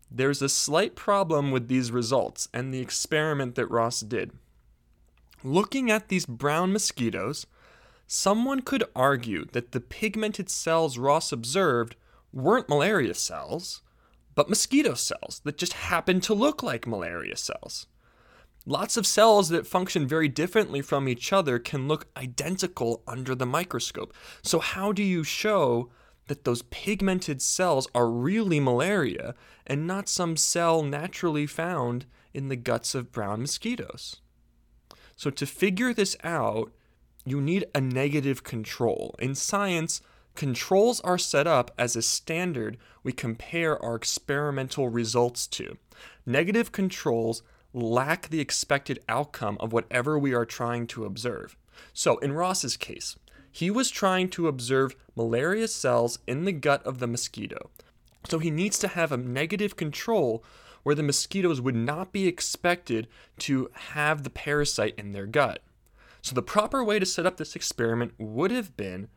There's 0.10 0.42
a 0.42 0.50
slight 0.50 0.96
problem 0.96 1.52
with 1.52 1.68
these 1.68 1.92
results 1.92 2.48
and 2.54 2.74
the 2.74 2.80
experiment 2.80 3.56
that 3.56 3.68
Ross 3.68 4.00
did. 4.00 4.32
Looking 5.44 5.92
at 5.92 6.08
these 6.08 6.26
brown 6.26 6.74
mosquitoes, 6.74 7.46
someone 8.08 8.62
could 8.62 8.84
argue 8.96 9.46
that 9.52 9.72
the 9.72 9.80
pigmented 9.80 10.50
cells 10.50 10.98
Ross 10.98 11.32
observed 11.32 11.96
weren't 12.34 12.70
malaria 12.70 13.14
cells, 13.14 13.82
but 14.40 14.48
mosquito 14.48 14.94
cells 14.94 15.42
that 15.44 15.58
just 15.58 15.74
happen 15.74 16.22
to 16.22 16.34
look 16.34 16.64
like 16.64 16.88
malaria 16.88 17.36
cells. 17.36 17.88
Lots 18.66 18.96
of 18.96 19.06
cells 19.06 19.50
that 19.50 19.68
function 19.68 20.08
very 20.08 20.30
differently 20.30 20.82
from 20.82 21.10
each 21.10 21.34
other 21.34 21.60
can 21.60 21.90
look 21.90 22.08
identical 22.16 23.04
under 23.06 23.36
the 23.36 23.46
microscope. 23.46 24.14
So, 24.42 24.60
how 24.60 24.94
do 24.94 25.04
you 25.04 25.26
show 25.26 25.90
that 26.28 26.46
those 26.46 26.62
pigmented 26.62 27.42
cells 27.42 27.90
are 27.94 28.10
really 28.10 28.62
malaria 28.62 29.36
and 29.68 29.86
not 29.86 30.08
some 30.08 30.38
cell 30.38 30.84
naturally 30.84 31.46
found 31.46 32.06
in 32.34 32.48
the 32.48 32.56
guts 32.56 32.96
of 32.96 33.12
brown 33.12 33.42
mosquitoes? 33.42 34.22
So, 35.18 35.30
to 35.32 35.46
figure 35.46 35.94
this 35.94 36.16
out, 36.24 36.72
you 37.26 37.42
need 37.42 37.66
a 37.76 37.82
negative 37.82 38.44
control. 38.44 39.18
In 39.20 39.36
science, 39.36 40.00
controls 40.36 41.00
are 41.02 41.18
set 41.18 41.48
up 41.48 41.72
as 41.78 41.96
a 41.96 42.02
standard 42.02 42.78
we 43.04 43.12
compare 43.12 43.82
our 43.84 43.96
experimental 43.96 44.90
results 44.90 45.48
to. 45.48 45.78
Negative 46.26 46.72
controls 46.72 47.44
lack 47.74 48.30
the 48.30 48.40
expected 48.40 49.00
outcome 49.08 49.58
of 49.60 49.74
whatever 49.74 50.18
we 50.18 50.34
are 50.34 50.46
trying 50.46 50.88
to 50.88 51.06
observe. 51.06 51.56
So, 51.94 52.18
in 52.18 52.34
Ross's 52.34 52.78
case, 52.78 53.16
he 53.52 53.72
was 53.72 53.90
trying 53.90 54.30
to 54.30 54.48
observe 54.48 54.96
malaria 55.16 55.68
cells 55.68 56.20
in 56.28 56.46
the 56.46 56.52
gut 56.52 56.86
of 56.86 57.00
the 57.00 57.08
mosquito. 57.08 57.70
So, 58.28 58.40
he 58.40 58.52
needs 58.52 58.80
to 58.80 58.88
have 58.90 59.12
a 59.12 59.18
negative 59.18 59.76
control 59.76 60.44
where 60.84 60.96
the 60.96 61.04
mosquitoes 61.04 61.62
would 61.62 61.76
not 61.76 62.12
be 62.12 62.28
expected 62.28 63.08
to 63.40 63.70
have 63.74 64.24
the 64.24 64.30
parasite 64.30 64.96
in 64.98 65.12
their 65.12 65.26
gut. 65.26 65.62
So, 66.22 66.36
the 66.36 66.42
proper 66.42 66.84
way 66.84 67.00
to 67.00 67.06
set 67.06 67.26
up 67.26 67.38
this 67.38 67.56
experiment 67.56 68.14
would 68.18 68.52
have 68.52 68.76
been 68.76 69.10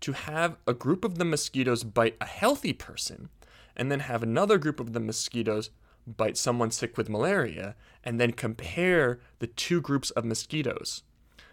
to 0.00 0.12
have 0.12 0.56
a 0.66 0.74
group 0.74 1.04
of 1.04 1.18
the 1.18 1.24
mosquitoes 1.24 1.84
bite 1.84 2.16
a 2.20 2.26
healthy 2.26 2.72
person, 2.72 3.28
and 3.76 3.90
then 3.90 4.00
have 4.00 4.22
another 4.22 4.58
group 4.58 4.80
of 4.80 4.92
the 4.92 5.00
mosquitoes 5.00 5.70
bite 6.06 6.36
someone 6.36 6.70
sick 6.70 6.96
with 6.96 7.08
malaria, 7.08 7.76
and 8.02 8.18
then 8.18 8.32
compare 8.32 9.20
the 9.40 9.46
two 9.46 9.80
groups 9.80 10.10
of 10.10 10.24
mosquitoes. 10.24 11.02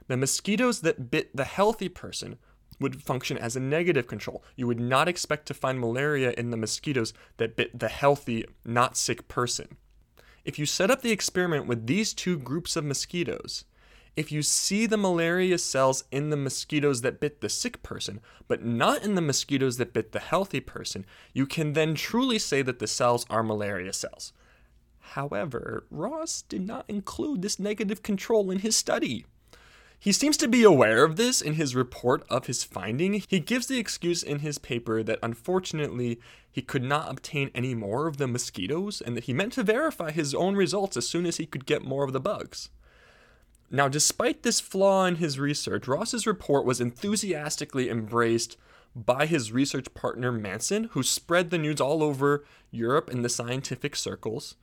The 0.08 0.18
mosquitoes 0.18 0.82
that 0.82 1.12
bit 1.12 1.36
the 1.36 1.44
healthy 1.44 1.90
person 1.90 2.38
would 2.80 3.02
function 3.02 3.38
as 3.38 3.56
a 3.56 3.60
negative 3.60 4.08
control. 4.08 4.44
You 4.56 4.68
would 4.68 4.80
not 4.80 5.08
expect 5.08 5.46
to 5.48 5.54
find 5.54 5.80
malaria 5.80 6.34
in 6.38 6.52
the 6.52 6.58
mosquitoes 6.58 7.14
that 7.38 7.56
bit 7.56 7.80
the 7.80 7.88
healthy, 7.88 8.46
not 8.64 8.98
sick 8.98 9.28
person. 9.28 9.78
If 10.44 10.60
you 10.60 10.66
set 10.66 10.92
up 10.92 11.02
the 11.02 11.12
experiment 11.12 11.66
with 11.66 11.88
these 11.88 12.14
two 12.14 12.38
groups 12.38 12.76
of 12.76 12.86
mosquitoes, 12.86 13.66
if 14.16 14.32
you 14.32 14.42
see 14.42 14.86
the 14.86 14.98
malaria 14.98 15.58
cells 15.58 16.06
in 16.12 16.30
the 16.30 16.38
mosquitoes 16.38 17.02
that 17.02 17.20
bit 17.20 17.42
the 17.42 17.50
sick 17.50 17.84
person, 17.84 18.22
but 18.48 18.64
not 18.64 19.04
in 19.04 19.16
the 19.16 19.22
mosquitoes 19.22 19.78
that 19.78 19.94
bit 19.94 20.12
the 20.12 20.20
healthy 20.20 20.60
person, 20.60 21.06
you 21.34 21.46
can 21.46 21.74
then 21.74 21.96
truly 21.96 22.40
say 22.40 22.62
that 22.62 22.80
the 22.80 22.88
cells 22.88 23.26
are 23.30 23.44
malaria 23.44 23.94
cells. 23.94 24.32
However, 25.00 25.86
Ross 25.92 26.42
did 26.42 26.66
not 26.66 26.86
include 26.88 27.42
this 27.42 27.60
negative 27.60 28.02
control 28.04 28.50
in 28.52 28.60
his 28.60 28.76
study. 28.76 29.26
He 30.00 30.12
seems 30.12 30.38
to 30.38 30.48
be 30.48 30.64
aware 30.64 31.04
of 31.04 31.16
this 31.16 31.42
in 31.42 31.54
his 31.54 31.76
report 31.76 32.26
of 32.30 32.48
his 32.48 32.64
finding. 32.64 33.22
He 33.28 33.40
gives 33.40 33.68
the 33.68 33.80
excuse 33.80 34.24
in 34.24 34.40
his 34.40 34.58
paper 34.58 35.04
that 35.04 35.20
unfortunately 35.24 36.20
he 36.52 36.62
could 36.62 36.84
not 36.84 37.10
obtain 37.10 37.50
any 37.56 37.74
more 37.74 38.08
of 38.08 38.18
the 38.18 38.28
mosquitoes 38.28 39.02
and 39.02 39.16
that 39.16 39.24
he 39.26 39.34
meant 39.34 39.54
to 39.54 39.64
verify 39.64 40.12
his 40.12 40.36
own 40.36 40.56
results 40.56 40.96
as 40.96 41.08
soon 41.08 41.26
as 41.26 41.38
he 41.38 41.46
could 41.46 41.66
get 41.66 41.84
more 41.84 42.04
of 42.04 42.14
the 42.14 42.20
bugs. 42.20 42.70
Now, 43.72 43.88
despite 43.88 44.44
this 44.44 44.60
flaw 44.60 45.06
in 45.06 45.16
his 45.16 45.40
research, 45.40 45.88
Ross's 45.88 46.28
report 46.28 46.66
was 46.66 46.80
enthusiastically 46.80 47.90
embraced 47.90 48.58
by 48.96 49.26
his 49.26 49.52
research 49.52 49.94
partner 49.94 50.32
Manson, 50.32 50.86
who 50.92 51.04
spread 51.04 51.50
the 51.50 51.58
news 51.58 51.82
all 51.82 52.02
over 52.02 52.46
Europe 52.72 53.10
in 53.10 53.22
the 53.22 53.30
scientific 53.30 53.96
circles 53.96 54.56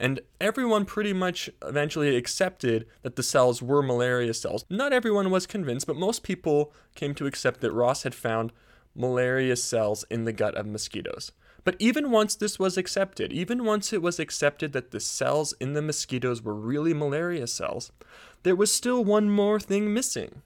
and 0.00 0.20
everyone 0.40 0.86
pretty 0.86 1.12
much 1.12 1.50
eventually 1.62 2.16
accepted 2.16 2.86
that 3.02 3.16
the 3.16 3.22
cells 3.22 3.60
were 3.60 3.82
malaria 3.82 4.32
cells. 4.32 4.64
Not 4.70 4.94
everyone 4.94 5.30
was 5.30 5.46
convinced, 5.46 5.86
but 5.86 5.94
most 5.94 6.22
people 6.22 6.72
came 6.94 7.14
to 7.16 7.26
accept 7.26 7.60
that 7.60 7.72
Ross 7.72 8.02
had 8.02 8.14
found 8.14 8.52
malaria 8.94 9.56
cells 9.56 10.06
in 10.10 10.24
the 10.24 10.32
gut 10.32 10.54
of 10.54 10.66
mosquitoes. 10.66 11.32
But 11.64 11.76
even 11.78 12.10
once 12.10 12.34
this 12.34 12.58
was 12.58 12.78
accepted, 12.78 13.30
even 13.30 13.66
once 13.66 13.92
it 13.92 14.00
was 14.00 14.18
accepted 14.18 14.72
that 14.72 14.90
the 14.90 15.00
cells 15.00 15.52
in 15.60 15.74
the 15.74 15.82
mosquitoes 15.82 16.40
were 16.40 16.54
really 16.54 16.94
malaria 16.94 17.46
cells, 17.46 17.92
there 18.42 18.56
was 18.56 18.72
still 18.72 19.04
one 19.04 19.30
more 19.30 19.60
thing 19.60 19.92
missing. 19.92 20.42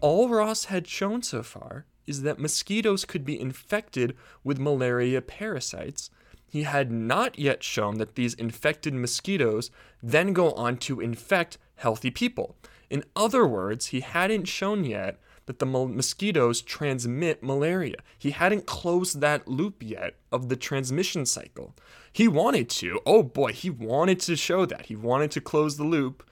All 0.00 0.28
Ross 0.28 0.66
had 0.66 0.86
shown 0.86 1.22
so 1.22 1.42
far 1.42 1.86
is 2.06 2.22
that 2.22 2.38
mosquitoes 2.38 3.04
could 3.04 3.24
be 3.24 3.40
infected 3.40 4.16
with 4.42 4.58
malaria 4.58 5.20
parasites, 5.20 6.10
he 6.50 6.64
had 6.64 6.90
not 6.90 7.38
yet 7.38 7.62
shown 7.62 7.98
that 7.98 8.16
these 8.16 8.34
infected 8.34 8.92
mosquitoes 8.92 9.70
then 10.02 10.32
go 10.32 10.50
on 10.52 10.78
to 10.78 11.00
infect 11.00 11.58
healthy 11.76 12.10
people. 12.10 12.56
In 12.90 13.04
other 13.14 13.46
words, 13.46 13.86
he 13.86 14.00
hadn't 14.00 14.46
shown 14.46 14.84
yet 14.84 15.20
that 15.46 15.60
the 15.60 15.66
mosquitoes 15.66 16.60
transmit 16.60 17.42
malaria. 17.42 17.98
He 18.18 18.32
hadn't 18.32 18.66
closed 18.66 19.20
that 19.20 19.46
loop 19.46 19.80
yet 19.80 20.16
of 20.32 20.48
the 20.48 20.56
transmission 20.56 21.24
cycle. 21.24 21.76
He 22.12 22.26
wanted 22.26 22.68
to. 22.70 23.00
Oh 23.06 23.22
boy, 23.22 23.52
he 23.52 23.70
wanted 23.70 24.18
to 24.20 24.34
show 24.34 24.66
that. 24.66 24.86
He 24.86 24.96
wanted 24.96 25.30
to 25.32 25.40
close 25.40 25.76
the 25.76 25.84
loop. 25.84 26.28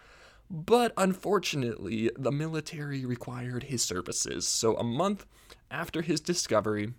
But 0.50 0.92
unfortunately, 0.96 2.10
the 2.16 2.32
military 2.32 3.04
required 3.04 3.64
his 3.64 3.82
services. 3.82 4.46
So 4.46 4.76
a 4.76 4.84
month 4.84 5.26
after 5.70 6.02
his 6.02 6.20
discovery, 6.20 6.94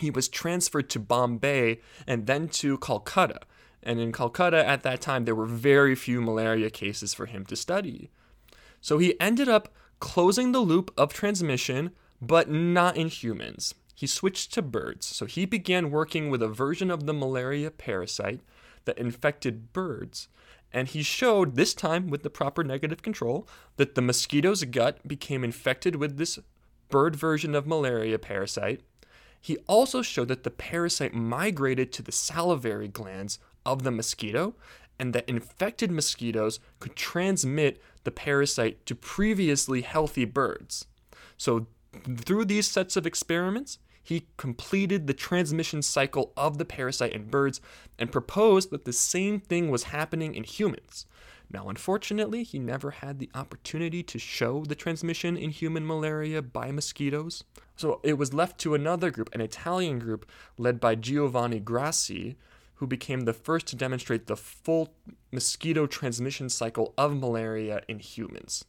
he 0.00 0.10
was 0.10 0.28
transferred 0.28 0.90
to 0.90 1.00
Bombay 1.00 1.80
and 2.06 2.26
then 2.26 2.48
to 2.48 2.78
Calcutta. 2.78 3.40
And 3.82 4.00
in 4.00 4.12
Calcutta 4.12 4.66
at 4.66 4.82
that 4.82 5.00
time, 5.00 5.24
there 5.24 5.34
were 5.34 5.46
very 5.46 5.94
few 5.94 6.20
malaria 6.20 6.70
cases 6.70 7.14
for 7.14 7.26
him 7.26 7.46
to 7.46 7.56
study. 7.56 8.10
So 8.80 8.98
he 8.98 9.18
ended 9.20 9.48
up 9.48 9.72
closing 9.98 10.52
the 10.52 10.60
loop 10.60 10.92
of 10.96 11.12
transmission, 11.12 11.92
but 12.20 12.50
not 12.50 12.96
in 12.96 13.08
humans. 13.08 13.74
He 13.94 14.06
switched 14.06 14.52
to 14.54 14.62
birds. 14.62 15.06
So 15.06 15.26
he 15.26 15.44
began 15.44 15.90
working 15.90 16.30
with 16.30 16.42
a 16.42 16.48
version 16.48 16.90
of 16.90 17.06
the 17.06 17.14
malaria 17.14 17.70
parasite 17.70 18.40
that 18.84 18.98
infected 18.98 19.72
birds. 19.72 20.28
And 20.72 20.88
he 20.88 21.02
showed, 21.02 21.56
this 21.56 21.74
time 21.74 22.08
with 22.08 22.22
the 22.22 22.30
proper 22.30 22.62
negative 22.62 23.02
control, 23.02 23.48
that 23.76 23.94
the 23.94 24.02
mosquito's 24.02 24.64
gut 24.64 25.06
became 25.06 25.42
infected 25.42 25.96
with 25.96 26.18
this 26.18 26.38
bird 26.90 27.16
version 27.16 27.54
of 27.54 27.66
malaria 27.66 28.18
parasite 28.18 28.82
he 29.40 29.56
also 29.66 30.02
showed 30.02 30.28
that 30.28 30.44
the 30.44 30.50
parasite 30.50 31.14
migrated 31.14 31.92
to 31.92 32.02
the 32.02 32.12
salivary 32.12 32.88
glands 32.88 33.38
of 33.64 33.82
the 33.82 33.90
mosquito 33.90 34.54
and 34.98 35.12
that 35.14 35.28
infected 35.28 35.90
mosquitoes 35.90 36.58
could 36.80 36.96
transmit 36.96 37.80
the 38.04 38.10
parasite 38.10 38.84
to 38.86 38.94
previously 38.94 39.82
healthy 39.82 40.24
birds. 40.24 40.86
So, 41.36 41.68
through 42.16 42.46
these 42.46 42.66
sets 42.66 42.96
of 42.96 43.06
experiments, 43.06 43.78
he 44.08 44.26
completed 44.38 45.06
the 45.06 45.12
transmission 45.12 45.82
cycle 45.82 46.32
of 46.34 46.56
the 46.56 46.64
parasite 46.64 47.12
in 47.12 47.26
birds 47.26 47.60
and 47.98 48.10
proposed 48.10 48.70
that 48.70 48.86
the 48.86 48.92
same 48.92 49.38
thing 49.38 49.70
was 49.70 49.82
happening 49.82 50.34
in 50.34 50.44
humans. 50.44 51.04
Now, 51.50 51.68
unfortunately, 51.68 52.42
he 52.42 52.58
never 52.58 52.90
had 52.90 53.18
the 53.18 53.28
opportunity 53.34 54.02
to 54.04 54.18
show 54.18 54.64
the 54.64 54.74
transmission 54.74 55.36
in 55.36 55.50
human 55.50 55.86
malaria 55.86 56.40
by 56.40 56.72
mosquitoes. 56.72 57.44
So 57.76 58.00
it 58.02 58.14
was 58.14 58.32
left 58.32 58.58
to 58.60 58.74
another 58.74 59.10
group, 59.10 59.28
an 59.34 59.42
Italian 59.42 59.98
group 59.98 60.24
led 60.56 60.80
by 60.80 60.94
Giovanni 60.94 61.60
Grassi, 61.60 62.38
who 62.76 62.86
became 62.86 63.26
the 63.26 63.34
first 63.34 63.66
to 63.66 63.76
demonstrate 63.76 64.26
the 64.26 64.36
full 64.36 64.94
mosquito 65.30 65.86
transmission 65.86 66.48
cycle 66.48 66.94
of 66.96 67.14
malaria 67.14 67.82
in 67.88 67.98
humans. 67.98 68.64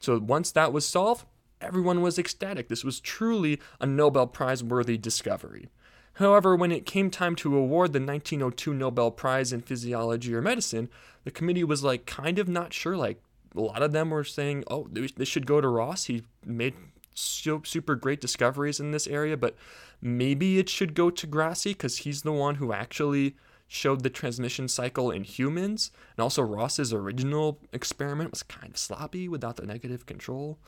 So 0.00 0.18
once 0.18 0.50
that 0.52 0.72
was 0.72 0.86
solved, 0.86 1.26
everyone 1.60 2.02
was 2.02 2.18
ecstatic. 2.18 2.68
This 2.68 2.84
was 2.84 3.00
truly 3.00 3.60
a 3.80 3.86
Nobel 3.86 4.26
Prize 4.26 4.62
worthy 4.62 4.98
discovery. 4.98 5.68
However, 6.14 6.54
when 6.54 6.70
it 6.70 6.86
came 6.86 7.10
time 7.10 7.34
to 7.36 7.56
award 7.56 7.92
the 7.92 8.00
1902 8.00 8.72
Nobel 8.72 9.10
Prize 9.10 9.52
in 9.52 9.62
Physiology 9.62 10.34
or 10.34 10.40
Medicine, 10.40 10.88
the 11.24 11.30
committee 11.30 11.64
was 11.64 11.82
like 11.82 12.06
kind 12.06 12.38
of 12.38 12.48
not 12.48 12.72
sure. 12.72 12.96
Like 12.96 13.20
a 13.54 13.60
lot 13.60 13.82
of 13.82 13.92
them 13.92 14.10
were 14.10 14.24
saying, 14.24 14.64
"Oh, 14.68 14.86
this 14.90 15.28
should 15.28 15.46
go 15.46 15.60
to 15.60 15.68
Ross. 15.68 16.04
He 16.04 16.22
made 16.44 16.74
super 17.14 17.94
great 17.94 18.20
discoveries 18.20 18.80
in 18.80 18.90
this 18.90 19.06
area, 19.06 19.36
but 19.36 19.56
maybe 20.00 20.58
it 20.58 20.68
should 20.68 20.94
go 20.94 21.10
to 21.10 21.26
Grassi 21.26 21.70
because 21.70 21.98
he's 21.98 22.22
the 22.22 22.32
one 22.32 22.56
who 22.56 22.72
actually 22.72 23.36
showed 23.74 24.04
the 24.04 24.10
transmission 24.10 24.68
cycle 24.68 25.10
in 25.10 25.24
humans. 25.24 25.90
And 26.16 26.22
also, 26.22 26.42
Ross's 26.42 26.92
original 26.92 27.58
experiment 27.72 28.30
was 28.30 28.44
kind 28.44 28.70
of 28.70 28.78
sloppy 28.78 29.28
without 29.28 29.56
the 29.56 29.66
negative 29.66 30.06
control. 30.06 30.58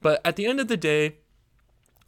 But 0.00 0.20
at 0.24 0.34
the 0.34 0.46
end 0.46 0.58
of 0.58 0.66
the 0.66 0.76
day, 0.76 1.18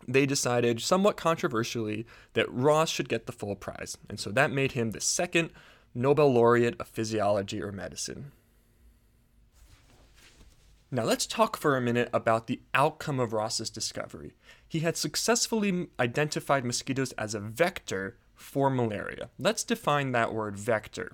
they 0.09 0.27
decided, 0.27 0.81
somewhat 0.81 1.17
controversially, 1.17 2.05
that 2.33 2.53
Ross 2.53 2.91
should 2.91 3.09
get 3.09 3.27
the 3.27 3.33
full 3.33 3.55
prize. 3.55 3.97
And 4.09 4.19
so 4.19 4.31
that 4.33 4.51
made 4.51 4.73
him 4.73 4.91
the 4.91 5.01
second 5.01 5.51
Nobel 5.95 6.33
laureate 6.33 6.81
of 6.81 6.89
physiology 6.89 7.63
or 7.63 7.71
medicine. 7.71 8.33
Now 10.91 11.05
let's 11.05 11.27
talk 11.27 11.57
for 11.57 11.77
a 11.77 11.81
minute 11.81 12.11
about 12.13 12.49
the 12.49 12.61
outcome 12.75 13.21
of 13.21 13.33
Ross's 13.33 13.71
discovery. 13.71 14.35
He 14.67 14.81
had 14.81 14.97
successfully 14.97 15.87
identified 16.01 16.65
mosquitoes 16.65 17.13
as 17.13 17.37
a 17.37 17.41
vector 17.41 18.17
for 18.41 18.71
malaria. 18.71 19.29
Let's 19.39 19.65
define 19.65 20.13
that 20.13 20.33
word 20.33 20.57
vector. 20.57 21.13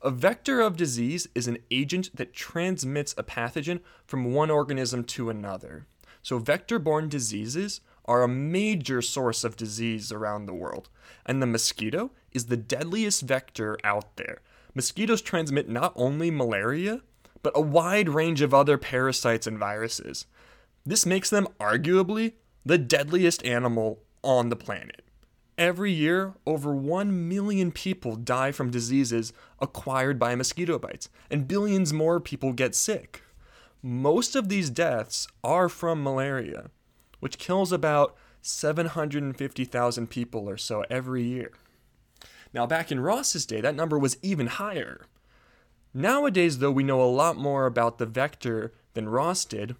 A 0.00 0.10
vector 0.10 0.60
of 0.60 0.76
disease 0.76 1.28
is 1.34 1.48
an 1.48 1.58
agent 1.70 2.10
that 2.14 2.32
transmits 2.32 3.14
a 3.18 3.22
pathogen 3.22 3.80
from 4.06 4.32
one 4.32 4.50
organism 4.50 5.04
to 5.04 5.28
another. 5.28 5.86
So, 6.22 6.38
vector 6.38 6.78
borne 6.78 7.08
diseases 7.08 7.80
are 8.04 8.22
a 8.22 8.28
major 8.28 9.02
source 9.02 9.44
of 9.44 9.56
disease 9.56 10.10
around 10.10 10.46
the 10.46 10.54
world, 10.54 10.88
and 11.26 11.42
the 11.42 11.46
mosquito 11.46 12.10
is 12.32 12.46
the 12.46 12.56
deadliest 12.56 13.22
vector 13.22 13.78
out 13.84 14.16
there. 14.16 14.40
Mosquitoes 14.74 15.22
transmit 15.22 15.68
not 15.68 15.92
only 15.96 16.30
malaria, 16.30 17.02
but 17.42 17.52
a 17.56 17.60
wide 17.60 18.08
range 18.08 18.40
of 18.40 18.54
other 18.54 18.78
parasites 18.78 19.46
and 19.46 19.58
viruses. 19.58 20.26
This 20.86 21.06
makes 21.06 21.28
them 21.30 21.48
arguably 21.60 22.34
the 22.64 22.78
deadliest 22.78 23.44
animal 23.44 24.00
on 24.22 24.48
the 24.48 24.56
planet. 24.56 25.02
Every 25.62 25.92
year, 25.92 26.34
over 26.44 26.74
1 26.74 27.28
million 27.28 27.70
people 27.70 28.16
die 28.16 28.50
from 28.50 28.72
diseases 28.72 29.32
acquired 29.60 30.18
by 30.18 30.34
mosquito 30.34 30.76
bites, 30.76 31.08
and 31.30 31.46
billions 31.46 31.92
more 31.92 32.18
people 32.18 32.52
get 32.52 32.74
sick. 32.74 33.22
Most 33.80 34.34
of 34.34 34.48
these 34.48 34.70
deaths 34.70 35.28
are 35.44 35.68
from 35.68 36.02
malaria, 36.02 36.72
which 37.20 37.38
kills 37.38 37.70
about 37.70 38.16
750,000 38.40 40.10
people 40.10 40.50
or 40.50 40.56
so 40.56 40.84
every 40.90 41.22
year. 41.22 41.52
Now, 42.52 42.66
back 42.66 42.90
in 42.90 42.98
Ross's 42.98 43.46
day, 43.46 43.60
that 43.60 43.76
number 43.76 44.00
was 44.00 44.18
even 44.20 44.48
higher. 44.48 45.06
Nowadays, 45.94 46.58
though, 46.58 46.72
we 46.72 46.82
know 46.82 47.00
a 47.00 47.04
lot 47.04 47.36
more 47.36 47.66
about 47.66 47.98
the 47.98 48.06
vector 48.06 48.72
than 48.94 49.08
Ross 49.08 49.44
did. 49.44 49.76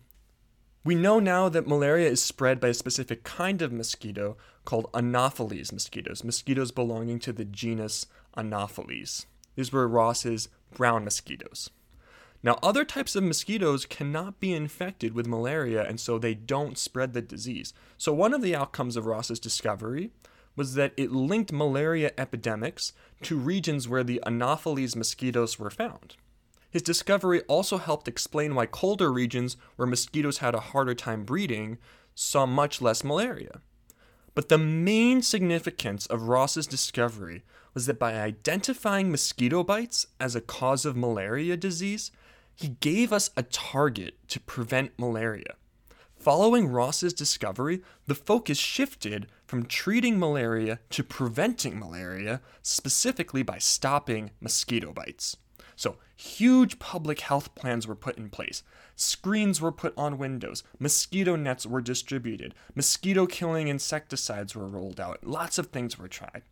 We 0.85 0.97
know 0.97 1.21
now 1.21 1.49
that 1.49 1.69
malaria 1.69 2.09
is 2.09 2.21
spread 2.21 2.59
by 2.59 2.69
a 2.69 2.75
specific 2.75 3.23
kind 3.23 3.63
of 3.63 3.73
mosquito 3.73 4.37
called 4.65 4.91
Anopheles 4.93 5.71
mosquitoes, 5.73 6.25
mosquitoes 6.25 6.73
belonging 6.73 7.21
to 7.21 7.33
the 7.33 7.45
genus 7.45 8.07
Anopheles. 8.37 9.27
These 9.55 9.73
were 9.73 9.87
Ross's 9.87 10.49
brown 10.75 11.05
mosquitoes. 11.05 11.71
Now, 12.43 12.59
other 12.65 12.85
types 12.85 13.15
of 13.15 13.23
mosquitoes 13.23 13.87
cannot 13.87 14.41
be 14.41 14.53
infected 14.53 15.15
with 15.15 15.29
malaria, 15.29 15.87
and 15.87 16.01
so 16.01 16.19
they 16.19 16.35
don't 16.35 16.77
spread 16.77 17.13
the 17.13 17.23
disease. 17.23 17.73
So, 17.97 18.13
one 18.13 18.35
of 18.35 18.43
the 18.43 18.57
outcomes 18.57 18.97
of 18.97 19.07
Ross's 19.07 19.39
discovery 19.39 20.11
was 20.57 20.75
that 20.75 20.95
it 20.97 21.13
linked 21.13 21.53
malaria 21.53 22.11
epidemics 22.19 22.93
to 23.23 23.39
regions 23.39 23.89
where 23.89 24.03
the 24.03 24.21
Anopheles 24.27 24.97
mosquitoes 24.97 25.61
were 25.61 25.71
found. 25.71 26.17
His 26.73 26.81
discovery 26.81 27.43
also 27.43 27.77
helped 27.77 28.09
explain 28.09 28.55
why 28.55 28.65
colder 28.65 29.13
regions 29.13 29.59
where 29.77 29.87
mosquitoes 29.87 30.39
had 30.39 30.55
a 30.55 30.61
harder 30.61 30.95
time 30.95 31.23
breeding 31.23 31.77
saw 32.15 32.47
much 32.47 32.81
less 32.81 33.05
malaria. 33.05 33.61
But 34.35 34.49
the 34.49 34.57
main 34.57 35.21
significance 35.21 36.07
of 36.07 36.29
Ross's 36.29 36.67
discovery 36.67 37.43
was 37.75 37.85
that 37.85 37.99
by 37.99 38.15
identifying 38.15 39.11
mosquito 39.11 39.63
bites 39.63 40.07
as 40.19 40.35
a 40.35 40.41
cause 40.41 40.87
of 40.87 40.97
malaria 40.97 41.59
disease, 41.59 42.11
he 42.55 42.69
gave 42.69 43.13
us 43.13 43.29
a 43.37 43.43
target 43.43 44.15
to 44.29 44.41
prevent 44.41 44.99
malaria. 44.99 45.57
Following 46.17 46.69
Ross's 46.69 47.13
discovery, 47.13 47.83
the 48.07 48.15
focus 48.15 48.57
shifted 48.57 49.27
from 49.45 49.67
treating 49.67 50.19
malaria 50.19 50.79
to 50.89 51.05
preventing 51.05 51.79
malaria, 51.79 52.41
specifically 52.63 53.43
by 53.43 53.59
stopping 53.59 54.31
mosquito 54.41 54.93
bites. 54.93 55.37
So, 55.83 55.97
huge 56.15 56.79
public 56.79 57.19
health 57.23 57.57
plans 57.57 57.89
were 57.89 57.97
put 57.97 58.17
in 58.17 58.31
place. 58.31 58.63
Screens 58.95 59.61
were 59.61 59.73
put 59.73 59.93
on 59.97 60.17
windows. 60.17 60.63
Mosquito 60.79 61.35
nets 61.35 61.67
were 61.67 61.81
distributed. 61.81 62.55
Mosquito 62.77 63.27
killing 63.27 63.67
insecticides 63.67 64.55
were 64.55 64.69
rolled 64.69 65.01
out. 65.01 65.27
Lots 65.27 65.59
of 65.59 65.67
things 65.67 65.99
were 65.99 66.07
tried. 66.07 66.43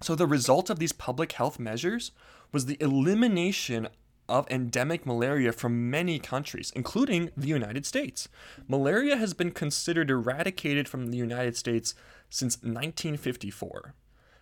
So, 0.00 0.14
the 0.14 0.26
result 0.26 0.70
of 0.70 0.78
these 0.78 0.94
public 0.94 1.32
health 1.32 1.58
measures 1.58 2.12
was 2.50 2.64
the 2.64 2.78
elimination 2.80 3.88
of 4.26 4.50
endemic 4.50 5.04
malaria 5.04 5.52
from 5.52 5.90
many 5.90 6.18
countries, 6.18 6.72
including 6.74 7.32
the 7.36 7.48
United 7.48 7.84
States. 7.84 8.26
Malaria 8.66 9.18
has 9.18 9.34
been 9.34 9.50
considered 9.50 10.08
eradicated 10.08 10.88
from 10.88 11.08
the 11.08 11.18
United 11.18 11.58
States 11.58 11.94
since 12.30 12.56
1954. 12.62 13.92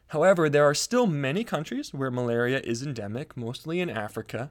However, 0.08 0.48
there 0.48 0.64
are 0.64 0.74
still 0.74 1.06
many 1.06 1.44
countries 1.44 1.92
where 1.92 2.10
malaria 2.10 2.60
is 2.60 2.82
endemic, 2.82 3.36
mostly 3.36 3.80
in 3.80 3.90
Africa, 3.90 4.50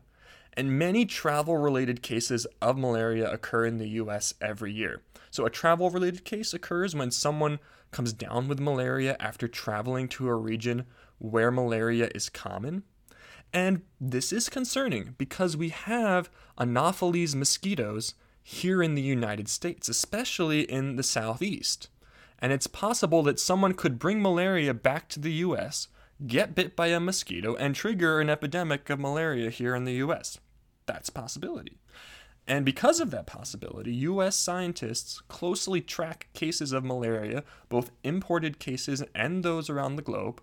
and 0.54 0.78
many 0.78 1.06
travel 1.06 1.58
related 1.58 2.02
cases 2.02 2.46
of 2.62 2.78
malaria 2.78 3.32
occur 3.32 3.66
in 3.66 3.78
the 3.78 3.90
US 3.90 4.34
every 4.40 4.72
year. 4.72 5.02
So, 5.32 5.46
a 5.46 5.50
travel 5.50 5.90
related 5.90 6.26
case 6.26 6.54
occurs 6.54 6.96
when 6.96 7.12
someone 7.12 7.60
comes 7.92 8.14
down 8.14 8.48
with 8.48 8.60
malaria 8.60 9.16
after 9.20 9.48
traveling 9.48 10.08
to 10.10 10.28
a 10.28 10.36
region 10.36 10.86
where 11.18 11.52
malaria 11.52 12.10
is 12.14 12.30
common. 12.30 12.84
And 13.54 13.82
this 14.00 14.32
is 14.32 14.50
concerning 14.50 15.16
because 15.18 15.58
we 15.58 15.70
have 15.70 16.30
Anopheles 16.60 17.36
mosquitoes 17.36 18.14
here 18.44 18.84
in 18.84 18.96
the 18.96 19.02
United 19.02 19.50
States, 19.50 19.90
especially 19.90 20.62
in 20.62 20.98
the 20.98 21.04
southeast. 21.04 21.90
And 22.40 22.52
it's 22.52 22.68
possible 22.68 23.24
that 23.24 23.40
someone 23.40 23.74
could 23.74 24.00
bring 24.00 24.22
malaria 24.22 24.74
back 24.74 25.10
to 25.10 25.20
the 25.20 25.34
US, 25.34 25.88
get 26.26 26.56
bit 26.56 26.76
by 26.76 26.88
a 26.88 27.00
mosquito, 27.00 27.56
and 27.56 27.74
trigger 27.74 28.20
an 28.20 28.30
epidemic 28.30 28.90
of 28.90 29.00
malaria 29.00 29.50
here 29.50 29.76
in 29.76 29.86
the 29.86 29.94
US. 29.94 30.40
That's 30.86 31.10
possibility. 31.10 31.78
And 32.48 32.64
because 32.64 33.02
of 33.02 33.12
that 33.12 33.26
possibility, 33.26 33.94
US 33.96 34.36
scientists 34.36 35.22
closely 35.28 35.82
track 35.82 36.30
cases 36.34 36.72
of 36.72 36.86
malaria, 36.86 37.44
both 37.68 37.92
imported 38.04 38.58
cases 38.58 39.04
and 39.14 39.44
those 39.44 39.70
around 39.70 39.96
the 39.98 40.02
globe, 40.02 40.42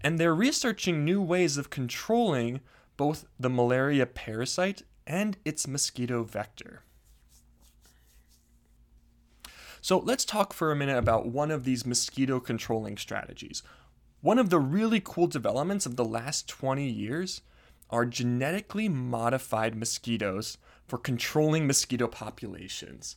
and 0.00 0.18
they're 0.18 0.34
researching 0.34 1.04
new 1.04 1.20
ways 1.20 1.56
of 1.56 1.68
controlling 1.68 2.60
both 2.96 3.26
the 3.38 3.50
malaria 3.50 4.06
parasite 4.06 4.82
and 5.06 5.38
its 5.44 5.66
mosquito 5.66 6.22
vector. 6.22 6.82
So 9.80 9.98
let's 9.98 10.24
talk 10.24 10.52
for 10.52 10.70
a 10.70 10.76
minute 10.76 10.98
about 10.98 11.26
one 11.26 11.50
of 11.50 11.64
these 11.64 11.86
mosquito 11.86 12.38
controlling 12.38 12.98
strategies. 12.98 13.62
One 14.20 14.38
of 14.38 14.50
the 14.50 14.58
really 14.58 15.00
cool 15.02 15.26
developments 15.26 15.86
of 15.86 15.96
the 15.96 16.04
last 16.04 16.46
20 16.48 16.86
years 16.86 17.40
are 17.88 18.04
genetically 18.04 18.88
modified 18.88 19.74
mosquitoes 19.74 20.58
for 20.86 20.98
controlling 20.98 21.66
mosquito 21.66 22.06
populations. 22.06 23.16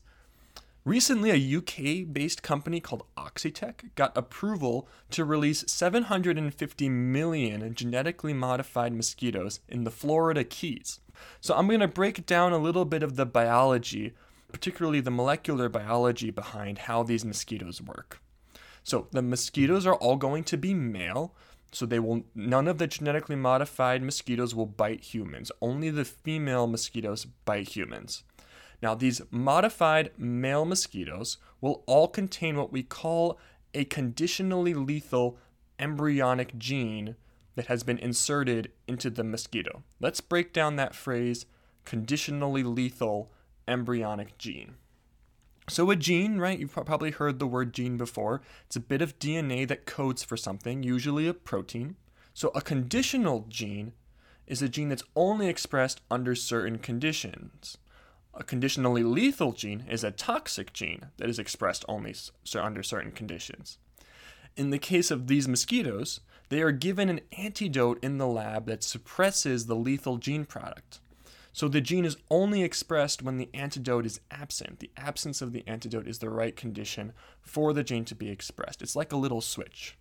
Recently, 0.85 1.31
a 1.31 1.57
UK 1.57 2.11
based 2.11 2.43
company 2.43 2.79
called 2.79 3.05
Oxitec 3.17 3.95
got 3.95 4.17
approval 4.17 4.87
to 5.11 5.23
release 5.23 5.63
750 5.67 6.89
million 6.89 7.73
genetically 7.73 8.33
modified 8.33 8.93
mosquitoes 8.93 9.61
in 9.69 9.85
the 9.85 9.91
Florida 9.91 10.43
Keys. 10.43 10.99
So, 11.39 11.55
I'm 11.55 11.67
going 11.67 11.79
to 11.79 11.87
break 11.87 12.25
down 12.25 12.51
a 12.51 12.57
little 12.57 12.83
bit 12.83 13.01
of 13.01 13.15
the 13.15 13.25
biology, 13.25 14.13
particularly 14.53 15.01
the 15.01 15.11
molecular 15.11 15.67
biology 15.67 16.31
behind 16.31 16.77
how 16.77 17.03
these 17.03 17.25
mosquitoes 17.25 17.81
work. 17.81 18.21
So, 18.83 19.07
the 19.11 19.21
mosquitoes 19.21 19.85
are 19.85 19.95
all 19.95 20.15
going 20.15 20.45
to 20.45 20.57
be 20.57 20.73
male. 20.73 21.35
So 21.73 21.87
they 21.87 21.99
will 21.99 22.23
none 22.35 22.67
of 22.67 22.77
the 22.77 22.85
genetically 22.85 23.35
modified 23.35 24.03
mosquitoes 24.03 24.53
will 24.53 24.67
bite 24.67 25.03
humans. 25.03 25.51
Only 25.59 25.89
the 25.89 26.05
female 26.05 26.67
mosquitoes 26.67 27.25
bite 27.25 27.69
humans. 27.69 28.23
Now 28.79 28.93
these 28.93 29.21
modified 29.31 30.11
male 30.15 30.65
mosquitoes 30.65 31.37
will 31.61 31.83
all 31.87 32.07
contain 32.07 32.57
what 32.57 32.71
we 32.71 32.83
call 32.83 33.39
a 33.73 33.85
conditionally 33.85 34.75
lethal 34.75 35.39
embryonic 35.79 36.57
gene 36.59 37.15
that 37.55 37.67
has 37.67 37.81
been 37.81 37.97
inserted 37.97 38.71
into 38.87 39.09
the 39.09 39.23
mosquito. 39.23 39.81
Let's 39.99 40.21
break 40.21 40.53
down 40.53 40.75
that 40.75 40.93
phrase 40.93 41.47
conditionally 41.85 42.63
lethal 42.63 43.31
embryonic 43.67 44.37
gene. 44.37 44.75
So, 45.69 45.89
a 45.91 45.95
gene, 45.95 46.39
right? 46.39 46.59
You've 46.59 46.73
probably 46.73 47.11
heard 47.11 47.39
the 47.39 47.47
word 47.47 47.73
gene 47.73 47.95
before. 47.95 48.41
It's 48.65 48.75
a 48.75 48.81
bit 48.81 49.01
of 49.01 49.17
DNA 49.17 49.67
that 49.69 49.85
codes 49.85 50.23
for 50.23 50.35
something, 50.35 50.83
usually 50.83 51.27
a 51.27 51.33
protein. 51.33 51.95
So, 52.33 52.51
a 52.53 52.61
conditional 52.61 53.45
gene 53.47 53.93
is 54.45 54.61
a 54.61 54.67
gene 54.67 54.89
that's 54.89 55.03
only 55.15 55.47
expressed 55.47 56.01
under 56.11 56.35
certain 56.35 56.79
conditions. 56.79 57.77
A 58.33 58.43
conditionally 58.43 59.03
lethal 59.03 59.53
gene 59.53 59.85
is 59.89 60.03
a 60.03 60.11
toxic 60.11 60.73
gene 60.73 61.07
that 61.17 61.29
is 61.29 61.39
expressed 61.39 61.85
only 61.87 62.15
under 62.55 62.83
certain 62.83 63.11
conditions. 63.11 63.77
In 64.57 64.69
the 64.69 64.79
case 64.79 65.11
of 65.11 65.27
these 65.27 65.47
mosquitoes, 65.47 66.19
they 66.49 66.61
are 66.61 66.71
given 66.71 67.09
an 67.09 67.21
antidote 67.37 68.03
in 68.03 68.17
the 68.17 68.27
lab 68.27 68.65
that 68.65 68.83
suppresses 68.83 69.65
the 69.65 69.75
lethal 69.75 70.17
gene 70.17 70.45
product. 70.45 70.99
So 71.53 71.67
the 71.67 71.81
gene 71.81 72.03
is 72.03 72.17
only 72.31 72.63
expressed 72.63 73.21
when 73.21 73.37
the 73.37 73.49
antidote 73.53 74.07
is 74.07 74.19
absent. 74.31 74.79
The 74.79 74.89
absence 74.97 75.39
of 75.39 75.53
the 75.53 75.63
antidote 75.67 76.07
is 76.07 76.17
the 76.17 76.31
right 76.31 76.55
condition 76.55 77.13
for 77.41 77.73
the 77.73 77.83
gene 77.83 78.05
to 78.05 78.15
be 78.15 78.29
expressed. 78.29 78.81
It's 78.81 78.95
like 78.95 79.11
a 79.11 79.17
little 79.17 79.39
switch. 79.39 79.95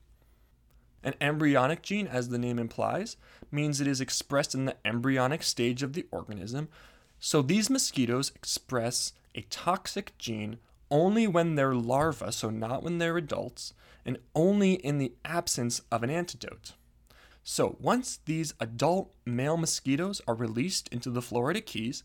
An 1.05 1.15
embryonic 1.21 1.83
gene, 1.83 2.07
as 2.07 2.31
the 2.31 2.39
name 2.39 2.59
implies, 2.59 3.17
means 3.51 3.81
it 3.81 3.87
is 3.87 4.01
expressed 4.01 4.55
in 4.55 4.65
the 4.65 4.77
embryonic 4.85 5.43
stage 5.43 5.83
of 5.83 5.93
the 5.93 6.07
organism. 6.11 6.69
So 7.21 7.43
these 7.43 7.69
mosquitoes 7.69 8.33
express 8.35 9.13
a 9.35 9.43
toxic 9.43 10.17
gene 10.17 10.59
only 10.91 11.27
when 11.27 11.57
they're 11.57 11.75
larvae, 11.75 12.33
so 12.33 12.51
not 12.51 12.83
when 12.83 12.99
they're 12.99 13.17
adults, 13.17 13.75
and 14.07 14.19
only 14.35 14.75
in 14.75 14.99
the 14.99 15.13
absence 15.25 15.83
of 15.91 16.03
an 16.03 16.11
antidote. 16.11 16.73
So, 17.45 17.77
once 17.81 18.21
these 18.25 18.55
adult 18.61 19.13
male 19.27 19.57
mosquitoes 19.57 20.21
are 20.29 20.35
released 20.35 20.89
into 20.89 21.11
the 21.11 21.23
Florida 21.23 21.61
Keys, 21.61 22.05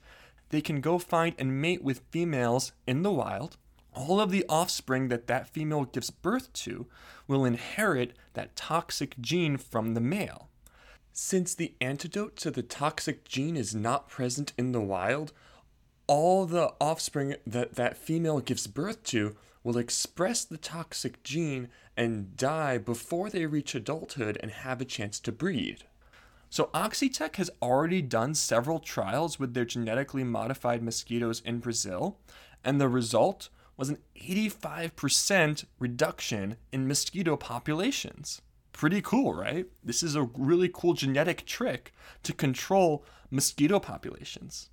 they 0.49 0.61
can 0.61 0.81
go 0.81 0.97
find 0.97 1.35
and 1.37 1.61
mate 1.61 1.83
with 1.83 2.03
females 2.09 2.71
in 2.87 3.03
the 3.03 3.11
wild. 3.11 3.57
All 3.93 4.19
of 4.19 4.31
the 4.31 4.45
offspring 4.47 5.09
that 5.09 5.27
that 5.27 5.47
female 5.47 5.85
gives 5.85 6.09
birth 6.09 6.51
to 6.53 6.87
will 7.27 7.45
inherit 7.45 8.13
that 8.33 8.55
toxic 8.55 9.19
gene 9.19 9.57
from 9.57 9.93
the 9.93 10.01
male. 10.01 10.49
Since 11.13 11.55
the 11.55 11.73
antidote 11.81 12.35
to 12.37 12.51
the 12.51 12.63
toxic 12.63 13.25
gene 13.25 13.57
is 13.57 13.73
not 13.73 14.07
present 14.07 14.53
in 14.57 14.71
the 14.71 14.81
wild, 14.81 15.33
all 16.05 16.45
the 16.45 16.73
offspring 16.79 17.35
that 17.45 17.75
that 17.75 17.97
female 17.97 18.39
gives 18.39 18.67
birth 18.67 19.03
to 19.03 19.35
will 19.67 19.77
express 19.77 20.45
the 20.45 20.55
toxic 20.57 21.21
gene 21.23 21.67
and 21.97 22.37
die 22.37 22.77
before 22.77 23.29
they 23.29 23.45
reach 23.45 23.75
adulthood 23.75 24.37
and 24.41 24.49
have 24.49 24.79
a 24.79 24.85
chance 24.85 25.19
to 25.19 25.29
breed. 25.29 25.83
So, 26.49 26.69
Oxitec 26.73 27.35
has 27.35 27.49
already 27.61 28.01
done 28.01 28.33
several 28.33 28.79
trials 28.79 29.37
with 29.37 29.53
their 29.53 29.65
genetically 29.65 30.23
modified 30.23 30.81
mosquitoes 30.81 31.41
in 31.41 31.59
Brazil, 31.59 32.17
and 32.63 32.79
the 32.79 32.87
result 32.87 33.49
was 33.75 33.89
an 33.89 33.97
85% 34.15 35.65
reduction 35.79 36.55
in 36.71 36.87
mosquito 36.87 37.35
populations. 37.35 38.41
Pretty 38.71 39.01
cool, 39.01 39.33
right? 39.33 39.65
This 39.83 40.01
is 40.01 40.15
a 40.15 40.29
really 40.37 40.71
cool 40.73 40.93
genetic 40.93 41.45
trick 41.45 41.93
to 42.23 42.31
control 42.31 43.03
mosquito 43.29 43.81
populations. 43.81 44.69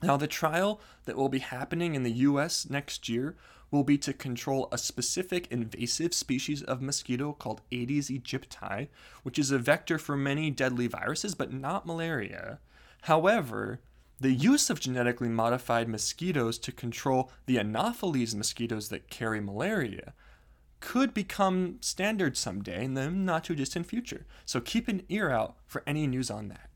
Now, 0.00 0.16
the 0.16 0.28
trial 0.28 0.80
that 1.06 1.16
will 1.16 1.28
be 1.28 1.40
happening 1.40 1.96
in 1.96 2.04
the 2.04 2.12
US 2.12 2.70
next 2.70 3.08
year 3.08 3.34
will 3.70 3.84
be 3.84 3.98
to 3.98 4.12
control 4.12 4.68
a 4.70 4.78
specific 4.78 5.46
invasive 5.50 6.14
species 6.14 6.62
of 6.62 6.80
mosquito 6.80 7.32
called 7.32 7.62
Aedes 7.70 8.10
aegypti, 8.10 8.88
which 9.22 9.38
is 9.38 9.50
a 9.50 9.58
vector 9.58 9.98
for 9.98 10.16
many 10.16 10.50
deadly 10.50 10.86
viruses, 10.86 11.34
but 11.34 11.52
not 11.52 11.86
malaria. 11.86 12.58
However, 13.02 13.80
the 14.20 14.32
use 14.32 14.70
of 14.70 14.80
genetically 14.80 15.28
modified 15.28 15.88
mosquitoes 15.88 16.58
to 16.58 16.72
control 16.72 17.30
the 17.44 17.58
Anopheles 17.58 18.34
mosquitoes 18.34 18.88
that 18.88 19.10
carry 19.10 19.40
malaria 19.40 20.14
could 20.80 21.12
become 21.12 21.76
standard 21.80 22.36
someday 22.36 22.84
in 22.84 22.94
the 22.94 23.10
not 23.10 23.44
too 23.44 23.54
distant 23.54 23.86
future. 23.86 24.26
So 24.44 24.60
keep 24.60 24.88
an 24.88 25.02
ear 25.08 25.30
out 25.30 25.56
for 25.66 25.82
any 25.86 26.06
news 26.06 26.30
on 26.30 26.48
that. 26.48 26.70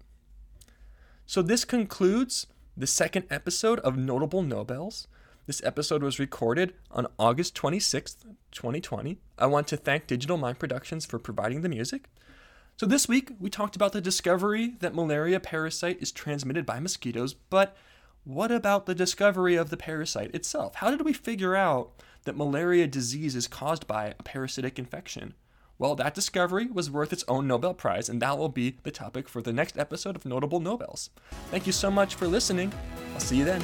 So 1.27 1.43
this 1.43 1.65
concludes 1.65 2.47
the 2.77 2.87
second 2.87 3.27
episode 3.31 3.79
of 3.81 3.97
Notable 3.97 4.43
Nobels. 4.43 5.07
This 5.47 5.63
episode 5.65 6.03
was 6.03 6.19
recorded 6.19 6.75
on 6.91 7.07
August 7.19 7.55
26th, 7.57 8.25
2020. 8.53 9.19
I 9.39 9.47
want 9.47 9.67
to 9.69 9.77
thank 9.77 10.07
Digital 10.07 10.37
Mind 10.37 10.59
Productions 10.59 11.07
for 11.07 11.19
providing 11.19 11.63
the 11.63 11.69
music. 11.69 12.09
So, 12.77 12.87
this 12.87 13.09
week 13.09 13.33
we 13.41 13.51
talked 13.51 13.75
about 13.75 13.93
the 13.93 14.01
discovery 14.01 14.75
that 14.81 14.95
malaria 14.95 15.41
parasite 15.41 16.01
is 16.01 16.13
transmitted 16.13 16.65
by 16.67 16.79
mosquitoes, 16.79 17.35
but 17.35 17.77
what 18.25 18.53
about 18.53 18.87
the 18.87 18.95
discovery 18.95 19.57
of 19.57 19.71
the 19.71 19.77
parasite 19.77 20.35
itself? 20.35 20.77
How 20.77 20.91
did 20.91 21.03
we 21.03 21.13
figure 21.13 21.57
out 21.57 21.93
that 22.25 22.37
malaria 22.37 22.87
disease 22.87 23.35
is 23.35 23.49
caused 23.49 23.87
by 23.87 24.15
a 24.19 24.23
parasitic 24.23 24.79
infection? 24.79 25.35
Well, 25.79 25.95
that 25.97 26.15
discovery 26.15 26.67
was 26.67 26.91
worth 26.91 27.13
its 27.13 27.25
own 27.27 27.47
Nobel 27.47 27.73
Prize, 27.73 28.11
and 28.11 28.21
that 28.21 28.37
will 28.37 28.51
be 28.51 28.77
the 28.83 28.91
topic 28.91 29.29
for 29.29 29.41
the 29.41 29.53
next 29.53 29.79
episode 29.79 30.15
of 30.15 30.27
Notable 30.27 30.61
Nobels. 30.61 31.09
Thank 31.51 31.67
you 31.67 31.73
so 31.73 31.91
much 31.91 32.15
for 32.15 32.29
listening. 32.29 32.71
I'll 33.15 33.21
see 33.21 33.39
you 33.39 33.47
then. 33.47 33.63